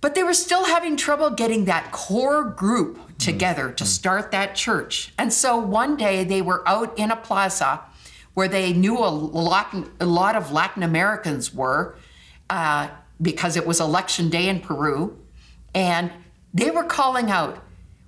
But 0.00 0.14
they 0.14 0.22
were 0.22 0.34
still 0.34 0.64
having 0.64 0.96
trouble 0.96 1.30
getting 1.30 1.66
that 1.66 1.92
core 1.92 2.44
group 2.44 2.96
mm-hmm. 2.96 3.16
together 3.18 3.70
to 3.70 3.84
mm-hmm. 3.84 3.84
start 3.84 4.30
that 4.32 4.54
church. 4.54 5.12
And 5.18 5.32
so 5.32 5.56
one 5.56 5.96
day 5.96 6.24
they 6.24 6.42
were 6.42 6.66
out 6.66 6.98
in 6.98 7.10
a 7.10 7.16
plaza 7.16 7.82
where 8.36 8.48
they 8.48 8.74
knew 8.74 8.98
a 8.98 9.08
lot, 9.08 9.74
a 9.98 10.04
lot 10.04 10.36
of 10.36 10.52
Latin 10.52 10.82
Americans 10.82 11.54
were 11.54 11.96
uh, 12.50 12.86
because 13.20 13.56
it 13.56 13.66
was 13.66 13.80
election 13.80 14.28
day 14.28 14.46
in 14.46 14.60
Peru. 14.60 15.18
And 15.74 16.12
they 16.52 16.70
were 16.70 16.84
calling 16.84 17.30
out, 17.30 17.64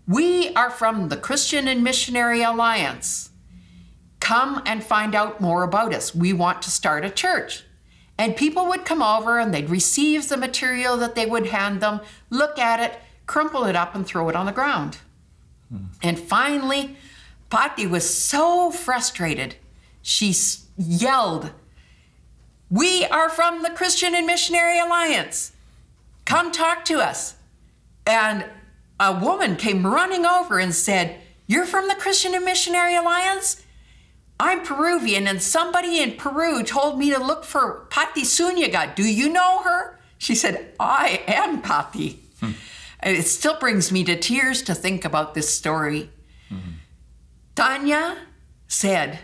We 0.06 0.52
are 0.54 0.68
from 0.68 1.08
the 1.08 1.16
Christian 1.16 1.66
and 1.66 1.82
Missionary 1.82 2.42
Alliance. 2.42 3.30
Come 4.20 4.60
and 4.66 4.84
find 4.84 5.14
out 5.14 5.40
more 5.40 5.62
about 5.62 5.94
us. 5.94 6.14
We 6.14 6.34
want 6.34 6.60
to 6.60 6.70
start 6.70 7.06
a 7.06 7.10
church. 7.10 7.64
And 8.18 8.36
people 8.36 8.66
would 8.66 8.84
come 8.84 9.00
over 9.00 9.38
and 9.38 9.54
they'd 9.54 9.70
receive 9.70 10.28
the 10.28 10.36
material 10.36 10.98
that 10.98 11.14
they 11.14 11.24
would 11.24 11.46
hand 11.46 11.80
them, 11.80 12.02
look 12.28 12.58
at 12.58 12.80
it, 12.80 13.00
crumple 13.24 13.64
it 13.64 13.76
up, 13.76 13.94
and 13.94 14.06
throw 14.06 14.28
it 14.28 14.36
on 14.36 14.44
the 14.44 14.52
ground. 14.52 14.98
Hmm. 15.70 15.86
And 16.02 16.18
finally, 16.18 16.98
Pati 17.48 17.86
was 17.86 18.14
so 18.14 18.70
frustrated, 18.70 19.56
she 20.08 20.34
yelled, 20.78 21.50
We 22.70 23.04
are 23.04 23.28
from 23.28 23.62
the 23.62 23.68
Christian 23.68 24.14
and 24.14 24.26
Missionary 24.26 24.80
Alliance. 24.80 25.52
Come 26.24 26.50
talk 26.50 26.86
to 26.86 26.98
us. 26.98 27.34
And 28.06 28.46
a 28.98 29.12
woman 29.12 29.56
came 29.56 29.86
running 29.86 30.24
over 30.24 30.58
and 30.58 30.74
said, 30.74 31.20
You're 31.46 31.66
from 31.66 31.88
the 31.88 31.94
Christian 31.94 32.34
and 32.34 32.42
Missionary 32.42 32.96
Alliance? 32.96 33.62
I'm 34.40 34.62
Peruvian, 34.62 35.26
and 35.26 35.42
somebody 35.42 36.00
in 36.00 36.12
Peru 36.12 36.62
told 36.62 36.98
me 36.98 37.10
to 37.10 37.22
look 37.22 37.44
for 37.44 37.86
Pati 37.90 38.24
Zuniga. 38.24 38.90
Do 38.96 39.04
you 39.04 39.28
know 39.28 39.60
her? 39.62 40.00
She 40.16 40.34
said, 40.34 40.72
I 40.80 41.22
am 41.26 41.60
Pati. 41.60 42.18
Hmm. 42.40 42.52
It 43.02 43.24
still 43.24 43.58
brings 43.58 43.92
me 43.92 44.04
to 44.04 44.18
tears 44.18 44.62
to 44.62 44.74
think 44.74 45.04
about 45.04 45.34
this 45.34 45.50
story. 45.50 46.08
Mm-hmm. 46.50 46.70
Tanya 47.54 48.16
said, 48.68 49.18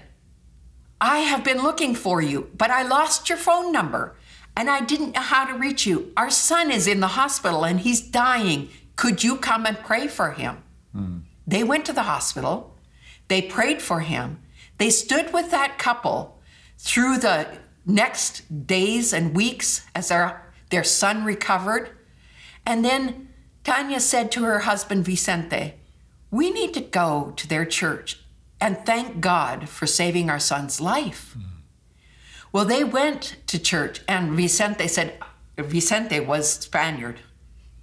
I 1.05 1.19
have 1.19 1.45
been 1.45 1.63
looking 1.63 1.95
for 1.95 2.23
you, 2.23 2.49
but 2.57 2.71
I 2.71 2.83
lost 2.83 3.29
your 3.29 3.37
phone 3.37 3.73
number 3.73 4.17
and 4.57 4.71
I 4.71 4.81
didn't 4.81 5.13
know 5.13 5.21
how 5.21 5.45
to 5.45 5.59
reach 5.59 5.85
you. 5.87 6.11
Our 6.17 6.31
son 6.31 6.71
is 6.71 6.87
in 6.87 7.01
the 7.01 7.09
hospital 7.09 7.63
and 7.67 7.81
he's 7.81 8.01
dying. 8.01 8.71
Could 8.97 9.23
you 9.23 9.37
come 9.37 9.67
and 9.67 9.77
pray 9.79 10.09
for 10.09 10.31
him? 10.31 10.63
Mm. 10.97 11.25
They 11.47 11.63
went 11.63 11.85
to 11.87 11.93
the 11.93 12.05
hospital, 12.05 12.75
they 13.29 13.43
prayed 13.43 13.83
for 13.83 14.01
him, 14.01 14.41
they 14.79 14.89
stood 14.89 15.35
with 15.35 15.51
that 15.51 15.77
couple 15.77 16.41
through 16.79 17.19
the 17.19 17.49
next 17.85 18.67
days 18.67 19.13
and 19.13 19.37
weeks 19.37 19.85
as 19.95 20.09
their, 20.09 20.55
their 20.71 20.85
son 20.85 21.23
recovered. 21.23 21.91
And 22.65 22.83
then 22.83 23.29
Tanya 23.63 24.01
said 24.01 24.33
to 24.33 24.45
her 24.45 24.61
husband 24.61 25.05
Vicente, 25.05 25.75
We 26.31 26.51
need 26.51 26.73
to 26.73 26.81
go 26.81 27.35
to 27.37 27.47
their 27.47 27.67
church 27.67 28.24
and 28.65 28.79
thank 28.87 29.21
God 29.21 29.69
for 29.69 29.87
saving 29.87 30.31
our 30.31 30.39
son's 30.39 30.81
life. 30.81 31.37
Mm. 31.39 31.45
Well, 32.51 32.65
they 32.65 32.83
went 32.83 33.37
to 33.49 33.59
church, 33.59 34.01
and 34.09 34.33
Vicente 34.33 34.89
said, 34.89 35.23
Vicente 35.59 36.19
was 36.21 36.51
Spaniard. 36.51 37.21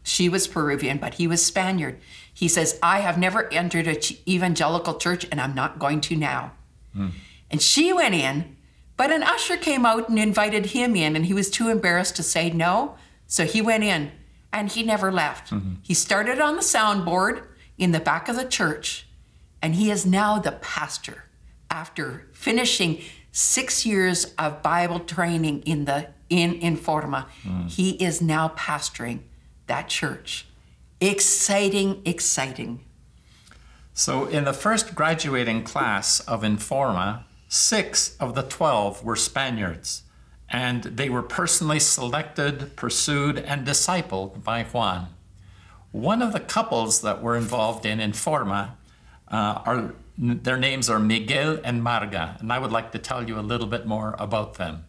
She 0.02 0.28
was 0.28 0.48
Peruvian, 0.48 0.98
but 0.98 1.14
he 1.14 1.28
was 1.28 1.46
Spaniard. 1.46 2.00
He 2.34 2.48
says, 2.48 2.80
I 2.82 3.02
have 3.02 3.20
never 3.20 3.48
entered 3.54 3.86
an 3.86 3.98
evangelical 4.28 4.96
church, 4.96 5.28
and 5.30 5.40
I'm 5.40 5.54
not 5.54 5.78
going 5.78 6.02
to 6.02 6.16
now. 6.16 6.54
Mm. 6.98 7.12
And 7.52 7.62
she 7.62 7.94
went 7.94 8.16
in, 8.16 8.56
but 8.98 9.12
an 9.12 9.22
usher 9.22 9.58
came 9.58 9.86
out 9.86 10.10
and 10.10 10.18
invited 10.18 10.68
him 10.68 10.96
in, 10.96 11.16
and 11.16 11.28
he 11.28 11.34
was 11.34 11.52
too 11.52 11.70
embarrassed 11.70 12.16
to 12.16 12.24
say 12.24 12.50
no. 12.50 12.96
So 13.28 13.46
he 13.46 13.62
went 13.62 13.84
in 13.84 14.12
and 14.52 14.70
he 14.70 14.82
never 14.82 15.12
left. 15.12 15.52
Mm-hmm. 15.52 15.76
He 15.84 15.94
started 15.94 16.40
on 16.40 16.56
the 16.56 16.62
soundboard 16.62 17.44
in 17.78 17.92
the 17.92 18.00
back 18.00 18.28
of 18.28 18.36
the 18.36 18.46
church, 18.46 19.08
and 19.62 19.76
he 19.76 19.92
is 19.92 20.06
now 20.06 20.40
the 20.40 20.54
pastor 20.54 21.26
after 21.70 22.28
finishing 22.34 23.02
six 23.32 23.86
years 23.86 24.34
of 24.38 24.62
Bible 24.62 25.00
training 25.00 25.62
in 25.62 25.86
the 25.86 26.08
in 26.30 26.60
Informa. 26.60 27.28
Hmm. 27.44 27.68
He 27.68 27.92
is 28.04 28.22
now 28.22 28.50
pastoring 28.50 29.20
that 29.68 29.90
church. 29.90 30.48
Exciting, 31.00 32.02
exciting. 32.06 32.82
So, 33.94 34.26
in 34.26 34.46
the 34.46 34.54
first 34.54 34.96
graduating 34.96 35.64
class 35.64 36.22
of 36.22 36.44
Informa, 36.44 37.24
six 37.50 38.16
of 38.18 38.36
the 38.36 38.44
12 38.44 39.04
were 39.04 39.18
Spaniards, 39.18 40.04
and 40.50 40.84
they 40.84 41.10
were 41.10 41.22
personally 41.22 41.80
selected, 41.80 42.76
pursued, 42.78 43.38
and 43.38 43.68
discipled 43.68 44.44
by 44.44 44.64
Juan. 44.64 45.08
One 45.92 46.22
of 46.22 46.32
the 46.32 46.40
couples 46.40 47.02
that 47.02 47.22
were 47.22 47.36
involved 47.36 47.86
in 47.86 48.00
Informa 48.00 48.72
uh, 49.32 49.62
are 49.66 49.94
their 50.18 50.58
names 50.58 50.90
are 50.90 51.00
Miguel 51.00 51.60
and 51.64 51.82
Marga, 51.82 52.40
and 52.40 52.54
I 52.54 52.60
would 52.60 52.72
like 52.72 52.92
to 52.92 53.00
tell 53.00 53.28
you 53.28 53.40
a 53.40 53.42
little 53.42 53.66
bit 53.66 53.88
more 53.88 54.16
about 54.20 54.56
them. 54.56 54.86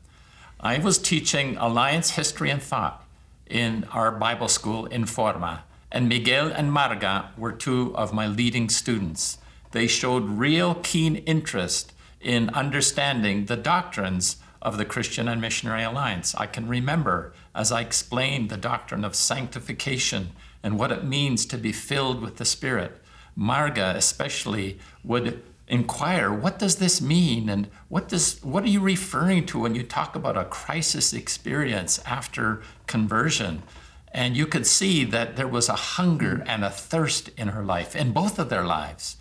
I 0.60 0.78
was 0.78 0.98
teaching 0.98 1.56
Alliance 1.56 2.10
History 2.10 2.50
and 2.50 2.62
Thought 2.62 3.02
in 3.46 3.84
our 3.92 4.10
Bible 4.10 4.48
school 4.48 4.88
Informa, 4.88 5.60
and 5.90 6.08
Miguel 6.08 6.48
and 6.48 6.70
Marga 6.70 7.36
were 7.38 7.52
two 7.52 7.96
of 7.96 8.12
my 8.12 8.26
leading 8.26 8.68
students. 8.68 9.38
They 9.70 9.86
showed 9.86 10.24
real 10.24 10.74
keen 10.74 11.16
interest 11.16 11.92
in 12.20 12.50
understanding 12.50 13.46
the 13.46 13.56
doctrines 13.56 14.36
of 14.60 14.76
the 14.78 14.84
Christian 14.84 15.28
and 15.28 15.40
Missionary 15.40 15.82
Alliance. 15.82 16.34
I 16.34 16.46
can 16.46 16.68
remember 16.68 17.32
as 17.54 17.72
I 17.72 17.80
explained 17.80 18.48
the 18.48 18.56
doctrine 18.56 19.04
of 19.04 19.14
sanctification 19.16 20.30
and 20.62 20.78
what 20.78 20.92
it 20.92 21.04
means 21.04 21.44
to 21.46 21.58
be 21.58 21.72
filled 21.72 22.20
with 22.20 22.36
the 22.36 22.44
Spirit. 22.44 23.01
Marga, 23.36 23.94
especially, 23.94 24.78
would 25.04 25.42
inquire, 25.68 26.32
what 26.32 26.58
does 26.58 26.76
this 26.76 27.00
mean? 27.00 27.48
And 27.48 27.68
what 27.88 28.08
does 28.08 28.42
what 28.44 28.64
are 28.64 28.68
you 28.68 28.80
referring 28.80 29.46
to 29.46 29.60
when 29.60 29.74
you 29.74 29.82
talk 29.82 30.14
about 30.14 30.36
a 30.36 30.44
crisis 30.44 31.12
experience 31.12 31.98
after 32.04 32.62
conversion? 32.86 33.62
And 34.12 34.36
you 34.36 34.46
could 34.46 34.66
see 34.66 35.04
that 35.04 35.36
there 35.36 35.48
was 35.48 35.68
a 35.68 35.84
hunger 35.96 36.44
and 36.46 36.62
a 36.64 36.70
thirst 36.70 37.30
in 37.38 37.48
her 37.48 37.64
life, 37.64 37.96
in 37.96 38.12
both 38.12 38.38
of 38.38 38.50
their 38.50 38.64
lives. 38.64 39.16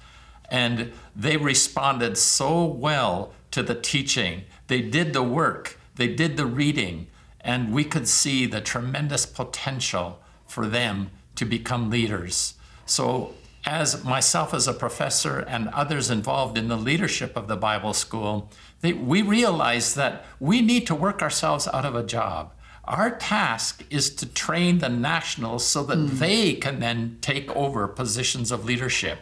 And 0.50 0.92
they 1.16 1.38
responded 1.38 2.18
so 2.18 2.66
well 2.66 3.34
to 3.52 3.64
the 3.64 3.76
teaching. 3.76 4.44
They 4.68 4.82
did 4.82 5.14
the 5.14 5.24
work, 5.24 5.80
they 5.96 6.14
did 6.14 6.36
the 6.36 6.46
reading, 6.46 7.08
and 7.40 7.74
we 7.74 7.86
could 7.86 8.08
see 8.08 8.46
the 8.46 8.60
tremendous 8.60 9.26
potential 9.26 10.20
for 10.46 10.68
them 10.68 11.12
to 11.36 11.46
become 11.46 11.90
leaders. 11.90 12.56
So, 12.86 13.34
as 13.66 14.04
myself 14.04 14.54
as 14.54 14.68
a 14.68 14.74
professor 14.74 15.40
and 15.40 15.68
others 15.70 16.10
involved 16.10 16.58
in 16.58 16.68
the 16.68 16.78
leadership 16.78 17.36
of 17.36 17.48
the 17.48 17.56
Bible 17.56 17.94
school, 17.94 18.50
they, 18.82 18.94
we 18.94 19.22
realized 19.22 19.96
that 19.96 20.26
we 20.40 20.62
need 20.62 20.88
to 20.88 20.96
work 20.96 21.22
ourselves 21.22 21.68
out 21.68 21.86
of 21.86 21.96
a 21.96 22.04
job. 22.04 22.52
Our 22.86 23.12
task 23.12 23.86
is 23.90 24.14
to 24.16 24.26
train 24.26 24.80
the 24.80 24.90
nationals 24.90 25.66
so 25.66 25.84
that 25.84 25.98
hmm. 25.98 26.18
they 26.18 26.54
can 26.54 26.80
then 26.80 27.18
take 27.22 27.56
over 27.56 27.88
positions 27.88 28.52
of 28.52 28.66
leadership. 28.66 29.20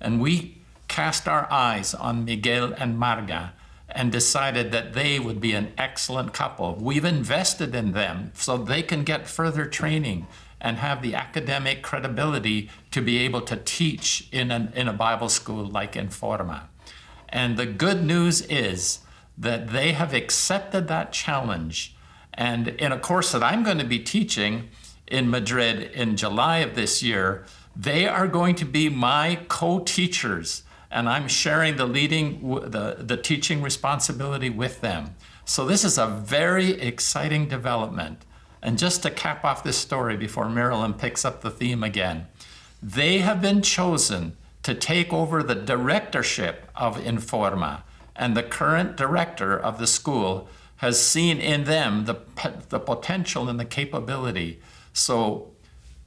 And 0.00 0.20
we 0.20 0.58
cast 0.88 1.28
our 1.28 1.50
eyes 1.50 1.92
on 1.92 2.24
Miguel 2.24 2.72
and 2.76 2.98
Marga 2.98 3.50
and 3.88 4.12
decided 4.12 4.70
that 4.70 4.92
they 4.92 5.18
would 5.18 5.40
be 5.40 5.52
an 5.52 5.72
excellent 5.76 6.32
couple. 6.32 6.76
We've 6.76 7.04
invested 7.04 7.74
in 7.74 7.92
them 7.92 8.30
so 8.34 8.56
they 8.56 8.82
can 8.82 9.02
get 9.02 9.26
further 9.26 9.66
training 9.66 10.26
and 10.60 10.76
have 10.78 11.02
the 11.02 11.14
academic 11.14 11.82
credibility 11.82 12.70
to 12.90 13.00
be 13.00 13.18
able 13.18 13.40
to 13.42 13.56
teach 13.56 14.28
in, 14.30 14.50
an, 14.50 14.72
in 14.74 14.88
a 14.88 14.92
Bible 14.92 15.28
school 15.28 15.64
like 15.64 15.94
Informa. 15.94 16.64
And 17.28 17.56
the 17.56 17.66
good 17.66 18.04
news 18.04 18.42
is 18.42 19.00
that 19.38 19.68
they 19.68 19.92
have 19.92 20.12
accepted 20.12 20.88
that 20.88 21.12
challenge. 21.12 21.96
And 22.34 22.68
in 22.68 22.92
a 22.92 22.98
course 22.98 23.32
that 23.32 23.42
I'm 23.42 23.62
going 23.62 23.78
to 23.78 23.84
be 23.84 23.98
teaching 23.98 24.68
in 25.06 25.30
Madrid 25.30 25.90
in 25.92 26.16
July 26.16 26.58
of 26.58 26.74
this 26.74 27.02
year, 27.02 27.44
they 27.74 28.06
are 28.06 28.28
going 28.28 28.54
to 28.56 28.64
be 28.64 28.88
my 28.88 29.40
co 29.48 29.80
teachers. 29.80 30.62
And 30.90 31.08
I'm 31.08 31.28
sharing 31.28 31.76
the 31.76 31.86
leading, 31.86 32.40
the, 32.50 32.96
the 32.98 33.16
teaching 33.16 33.62
responsibility 33.62 34.50
with 34.50 34.80
them. 34.80 35.14
So 35.44 35.64
this 35.64 35.84
is 35.84 35.98
a 35.98 36.06
very 36.06 36.72
exciting 36.80 37.48
development. 37.48 38.24
And 38.62 38.78
just 38.78 39.02
to 39.02 39.10
cap 39.10 39.44
off 39.44 39.64
this 39.64 39.78
story 39.78 40.16
before 40.16 40.48
Marilyn 40.48 40.94
picks 40.94 41.24
up 41.24 41.40
the 41.40 41.50
theme 41.50 41.82
again, 41.82 42.26
they 42.82 43.18
have 43.18 43.40
been 43.40 43.62
chosen 43.62 44.36
to 44.62 44.74
take 44.74 45.12
over 45.12 45.42
the 45.42 45.54
directorship 45.54 46.70
of 46.76 46.98
Informa, 46.98 47.82
and 48.14 48.36
the 48.36 48.42
current 48.42 48.96
director 48.96 49.58
of 49.58 49.78
the 49.78 49.86
school 49.86 50.48
has 50.76 51.02
seen 51.02 51.38
in 51.38 51.64
them 51.64 52.04
the, 52.04 52.16
the 52.68 52.80
potential 52.80 53.48
and 53.48 53.58
the 53.58 53.64
capability. 53.64 54.60
So, 54.92 55.50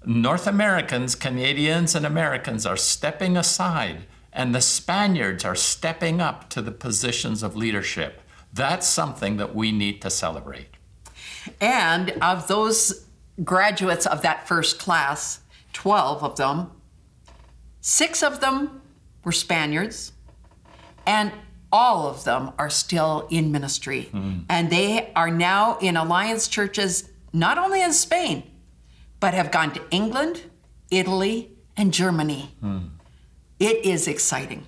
North 0.06 0.48
Americans, 0.48 1.16
Canadians, 1.16 1.96
and 1.96 2.06
Americans 2.06 2.66
are 2.66 2.78
stepping 2.78 3.38
aside, 3.38 4.04
and 4.34 4.54
the 4.54 4.62
Spaniards 4.62 5.46
are 5.46 5.56
stepping 5.56 6.20
up 6.20 6.50
to 6.50 6.62
the 6.62 6.72
positions 6.72 7.42
of 7.42 7.56
leadership. 7.56 8.22
That's 8.52 8.88
something 8.88 9.38
that 9.38 9.56
we 9.56 9.72
need 9.72 10.02
to 10.02 10.10
celebrate. 10.10 10.73
And 11.60 12.12
of 12.22 12.48
those 12.48 13.06
graduates 13.44 14.06
of 14.06 14.22
that 14.22 14.48
first 14.48 14.80
class, 14.80 15.42
12 15.74 16.24
of 16.24 16.36
them, 16.38 16.72
six 17.82 18.22
of 18.24 18.40
them 18.40 18.82
were 19.24 19.32
Spaniards, 19.32 20.14
and 21.06 21.32
all 21.72 22.08
of 22.08 22.24
them 22.24 22.52
are 22.60 22.70
still 22.70 23.28
in 23.30 23.52
ministry. 23.52 24.10
Mm. 24.14 24.46
And 24.48 24.70
they 24.70 25.12
are 25.16 25.32
now 25.32 25.78
in 25.80 25.98
alliance 25.98 26.48
churches, 26.48 27.10
not 27.34 27.58
only 27.58 27.82
in 27.82 27.94
Spain, 27.94 28.44
but 29.20 29.34
have 29.34 29.52
gone 29.52 29.74
to 29.74 29.82
England, 29.90 30.44
Italy, 30.92 31.52
and 31.76 31.94
Germany. 31.94 32.52
Hmm. 32.60 32.80
It 33.60 33.86
is 33.86 34.08
exciting. 34.08 34.66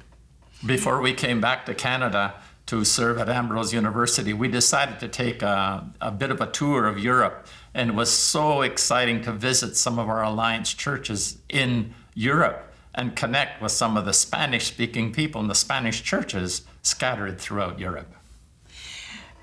Before 0.66 1.02
we 1.02 1.14
came 1.14 1.42
back 1.42 1.66
to 1.66 1.76
Canada 1.76 2.36
to 2.68 2.84
serve 2.84 3.20
at 3.20 3.30
Ambrose 3.30 3.74
University, 3.74 4.34
we 4.34 4.48
decided 4.48 5.00
to 5.00 5.08
take 5.08 5.42
a, 5.42 5.88
a, 6.02 6.12
bit 6.12 6.32
of 6.32 6.42
a 6.42 6.48
tour 6.48 6.88
of 6.88 6.98
Europe. 6.98 7.46
And 7.74 7.92
it 7.92 7.96
was 7.96 8.12
so 8.12 8.62
exciting 8.62 9.22
to 9.24 9.32
visit 9.32 9.76
some 9.76 10.00
of 10.00 10.10
our 10.10 10.24
alliance 10.24 10.74
churches 10.74 11.38
in 11.50 11.94
Europe 12.16 12.74
and 12.96 13.16
connect 13.16 13.62
with 13.62 13.72
some 13.72 13.98
of 13.98 14.06
the 14.06 14.14
Spanish 14.14 14.68
speaking 14.68 15.12
people 15.12 15.42
in 15.42 15.48
the 15.48 15.56
Spanish 15.56 16.02
churches 16.02 16.64
scattered 16.82 17.40
throughout 17.40 17.78
Europe. 17.78 18.12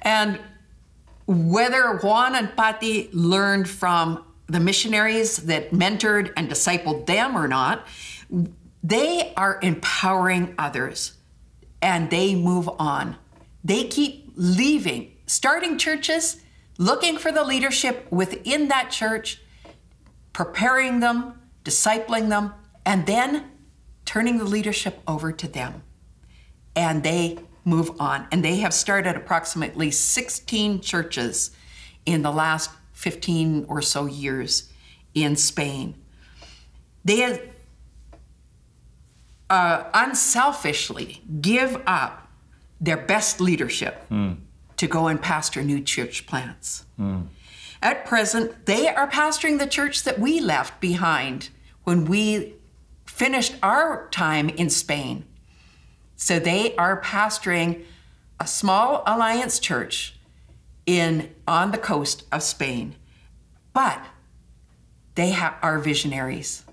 And 0.01 0.41
whether 1.27 1.99
Juan 1.99 2.35
and 2.35 2.57
Patti 2.57 3.09
learned 3.13 3.69
from 3.69 4.25
the 4.47 4.59
missionaries 4.59 5.37
that 5.37 5.71
mentored 5.71 6.33
and 6.37 6.51
discipled 6.51 7.07
them 7.07 7.37
or 7.37 7.47
not, 7.47 7.87
they 8.83 9.33
are 9.37 9.61
empowering 9.63 10.55
others 10.59 11.13
and 11.83 12.09
they 12.11 12.35
move 12.35 12.71
on. 12.79 13.17
They 13.65 13.85
keep 13.85 14.33
leaving, 14.37 15.13
starting 15.27 15.77
churches, 15.77 16.41
looking 16.79 17.19
for 17.19 17.33
the 17.33 17.45
leadership 17.45 18.07
within 18.11 18.69
that 18.69 18.91
church, 18.91 19.43
preparing 20.33 21.01
them, 21.01 21.35
discipling 21.65 22.29
them, 22.29 22.55
and 22.87 23.05
then 23.07 23.51
turning 24.05 24.39
the 24.39 24.45
leadership 24.45 25.01
over 25.07 25.33
to 25.33 25.49
them. 25.49 25.83
And 26.75 27.03
they 27.03 27.39
move 27.65 28.01
on. 28.01 28.27
And 28.33 28.45
they 28.45 28.57
have 28.57 28.73
started 28.73 29.17
approximately 29.17 29.91
16 29.91 30.81
churches 30.81 31.51
in 32.07 32.23
the 32.23 32.33
last 32.33 32.71
15 32.95 33.67
or 33.69 33.83
so 33.83 34.07
years 34.07 34.71
in 35.15 35.37
Spain. 35.37 35.95
They 37.05 37.19
have 37.19 37.41
uh, 39.53 39.85
unselfishly 39.93 41.23
give 41.43 41.81
up 41.87 42.27
their 42.81 42.97
best 42.97 43.39
leadership 43.39 44.03
to 44.79 44.87
go 44.87 45.09
and 45.09 45.21
pastor 45.21 45.63
new 45.63 45.81
church 45.81 46.27
plants. 46.27 46.87
At 47.83 48.07
present, 48.07 48.65
they 48.67 48.89
are 48.89 49.09
pastoring 49.09 49.59
the 49.59 49.67
church 49.67 50.05
that 50.05 50.19
we 50.19 50.41
left 50.41 50.81
behind 50.81 51.51
when 51.85 52.07
we 52.07 52.55
finished 53.05 53.55
our 53.63 54.09
time 54.09 54.49
in 54.49 54.71
Spain. 54.71 55.25
So 56.17 56.39
they 56.39 56.75
are 56.77 57.01
pastoring 57.03 57.85
a 58.41 58.47
small 58.47 59.03
alliance 59.07 59.59
church 59.59 60.17
in 60.87 61.29
on 61.47 61.73
the 61.73 61.79
coast 61.79 62.25
of 62.33 62.43
Spain. 62.43 62.95
But 63.75 64.01
they 65.15 65.33
ha- 65.33 65.59
are 65.61 65.79
visionaries 65.79 66.65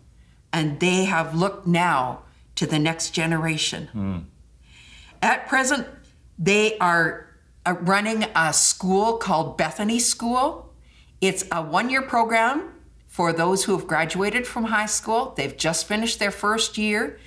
and 0.53 0.79
they 0.79 1.03
have 1.05 1.35
looked 1.35 1.67
now 1.67 2.21
to 2.59 2.67
the 2.67 2.77
next 2.77 3.11
generation. 3.11 3.87
At 5.21 5.47
present, 5.47 5.87
they 6.37 6.77
are 6.79 7.29
uh, 7.65 7.75
running 7.79 8.25
a 8.35 8.51
school 8.51 9.13
called 9.13 9.57
Bethany 9.57 9.97
School. 9.97 10.73
It's 11.21 11.45
a 11.53 11.61
one 11.61 11.89
year 11.89 12.01
program 12.01 12.73
for 13.07 13.31
those 13.31 13.63
who 13.63 13.77
have 13.77 13.87
graduated 13.87 14.45
from 14.45 14.65
high 14.65 14.87
school. 14.87 15.33
They've 15.37 15.55
just 15.55 15.87
finished 15.87 16.19
their 16.19 16.31
first 16.31 16.77
year. 16.77 17.17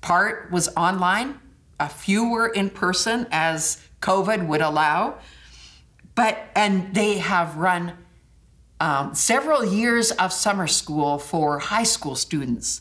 Part 0.00 0.50
was 0.50 0.68
online, 0.76 1.38
a 1.78 1.88
few 1.88 2.28
were 2.28 2.48
in 2.48 2.68
person 2.68 3.28
as 3.30 3.80
COVID 4.00 4.48
would 4.48 4.60
allow. 4.60 5.18
But, 6.16 6.50
and 6.56 6.92
they 6.94 7.18
have 7.18 7.56
run 7.56 7.92
um, 8.80 9.14
several 9.14 9.64
years 9.64 10.10
of 10.10 10.32
summer 10.32 10.66
school 10.66 11.18
for 11.18 11.60
high 11.60 11.84
school 11.84 12.16
students. 12.16 12.80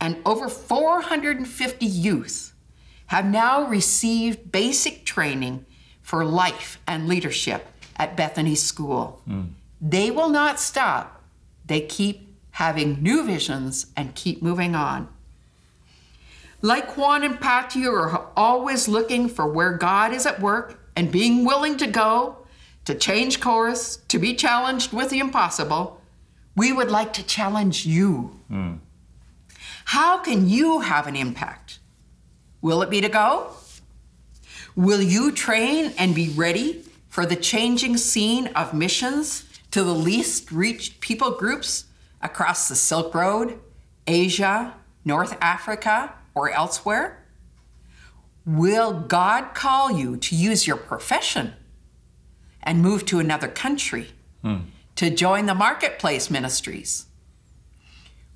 And 0.00 0.16
over 0.24 0.48
450 0.48 1.84
youth 1.84 2.54
have 3.06 3.26
now 3.26 3.66
received 3.66 4.50
basic 4.50 5.04
training 5.04 5.66
for 6.00 6.24
life 6.24 6.78
and 6.86 7.08
leadership 7.08 7.66
at 7.96 8.16
Bethany 8.16 8.54
School. 8.54 9.20
Hmm. 9.26 9.42
They 9.80 10.10
will 10.10 10.28
not 10.28 10.58
stop. 10.58 11.22
They 11.66 11.80
keep 11.80 12.34
having 12.52 13.02
new 13.02 13.24
visions 13.24 13.86
and 13.96 14.14
keep 14.14 14.42
moving 14.42 14.74
on. 14.74 15.08
Like 16.62 16.96
Juan 16.96 17.24
and 17.24 17.40
Pat, 17.40 17.74
you 17.74 17.90
are 17.92 18.28
always 18.36 18.86
looking 18.86 19.28
for 19.28 19.46
where 19.46 19.72
God 19.72 20.12
is 20.12 20.26
at 20.26 20.40
work 20.40 20.78
and 20.94 21.10
being 21.10 21.44
willing 21.44 21.78
to 21.78 21.86
go, 21.86 22.38
to 22.84 22.94
change 22.94 23.40
course, 23.40 23.96
to 24.08 24.18
be 24.18 24.34
challenged 24.34 24.92
with 24.92 25.10
the 25.10 25.20
impossible. 25.20 26.00
We 26.56 26.72
would 26.72 26.90
like 26.90 27.12
to 27.14 27.22
challenge 27.22 27.86
you. 27.86 28.38
Hmm. 28.48 28.74
How 29.90 30.18
can 30.18 30.48
you 30.48 30.78
have 30.82 31.08
an 31.08 31.16
impact? 31.16 31.80
Will 32.62 32.80
it 32.80 32.90
be 32.90 33.00
to 33.00 33.08
go? 33.08 33.50
Will 34.76 35.02
you 35.02 35.32
train 35.32 35.92
and 35.98 36.14
be 36.14 36.28
ready 36.28 36.84
for 37.08 37.26
the 37.26 37.34
changing 37.34 37.96
scene 37.96 38.46
of 38.54 38.72
missions 38.72 39.46
to 39.72 39.82
the 39.82 39.92
least 39.92 40.52
reached 40.52 41.00
people 41.00 41.32
groups 41.32 41.86
across 42.22 42.68
the 42.68 42.76
Silk 42.76 43.12
Road, 43.16 43.58
Asia, 44.06 44.74
North 45.04 45.36
Africa, 45.40 46.14
or 46.36 46.52
elsewhere? 46.52 47.26
Will 48.46 48.92
God 48.92 49.54
call 49.54 49.90
you 49.90 50.16
to 50.18 50.36
use 50.36 50.68
your 50.68 50.76
profession 50.76 51.54
and 52.62 52.80
move 52.80 53.04
to 53.06 53.18
another 53.18 53.48
country 53.48 54.10
hmm. 54.42 54.58
to 54.94 55.10
join 55.10 55.46
the 55.46 55.54
marketplace 55.56 56.30
ministries? 56.30 57.06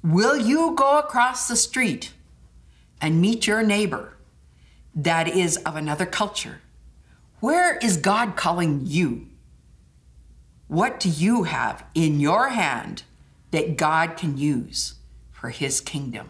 Will 0.04 0.36
you 0.36 0.74
go 0.76 0.98
across 0.98 1.48
the 1.48 1.56
street 1.56 2.12
and 3.00 3.22
meet 3.22 3.46
your 3.46 3.62
neighbor 3.62 4.18
that 4.94 5.26
is 5.26 5.56
of 5.56 5.76
another 5.76 6.04
culture? 6.04 6.60
Where 7.40 7.78
is 7.78 7.96
God 7.96 8.36
calling 8.36 8.82
you? 8.84 9.28
What 10.68 11.00
do 11.00 11.08
you 11.08 11.44
have 11.44 11.86
in 11.94 12.20
your 12.20 12.50
hand 12.50 13.04
that 13.50 13.78
God 13.78 14.18
can 14.18 14.36
use 14.36 14.96
for 15.32 15.48
his 15.48 15.80
kingdom? 15.80 16.28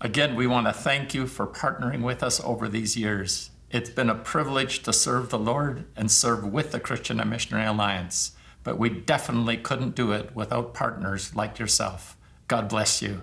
Again, 0.00 0.34
we 0.34 0.46
want 0.46 0.66
to 0.66 0.72
thank 0.72 1.12
you 1.12 1.26
for 1.26 1.46
partnering 1.46 2.00
with 2.00 2.22
us 2.22 2.40
over 2.40 2.70
these 2.70 2.96
years. 2.96 3.50
It's 3.70 3.90
been 3.90 4.08
a 4.08 4.14
privilege 4.14 4.82
to 4.84 4.94
serve 4.94 5.28
the 5.28 5.38
Lord 5.38 5.84
and 5.94 6.10
serve 6.10 6.42
with 6.46 6.72
the 6.72 6.80
Christian 6.80 7.20
and 7.20 7.28
Missionary 7.28 7.66
Alliance, 7.66 8.32
but 8.64 8.78
we 8.78 8.88
definitely 8.88 9.58
couldn't 9.58 9.94
do 9.94 10.12
it 10.12 10.34
without 10.34 10.72
partners 10.72 11.36
like 11.36 11.58
yourself. 11.58 12.16
God 12.50 12.68
bless 12.68 13.00
you. 13.00 13.22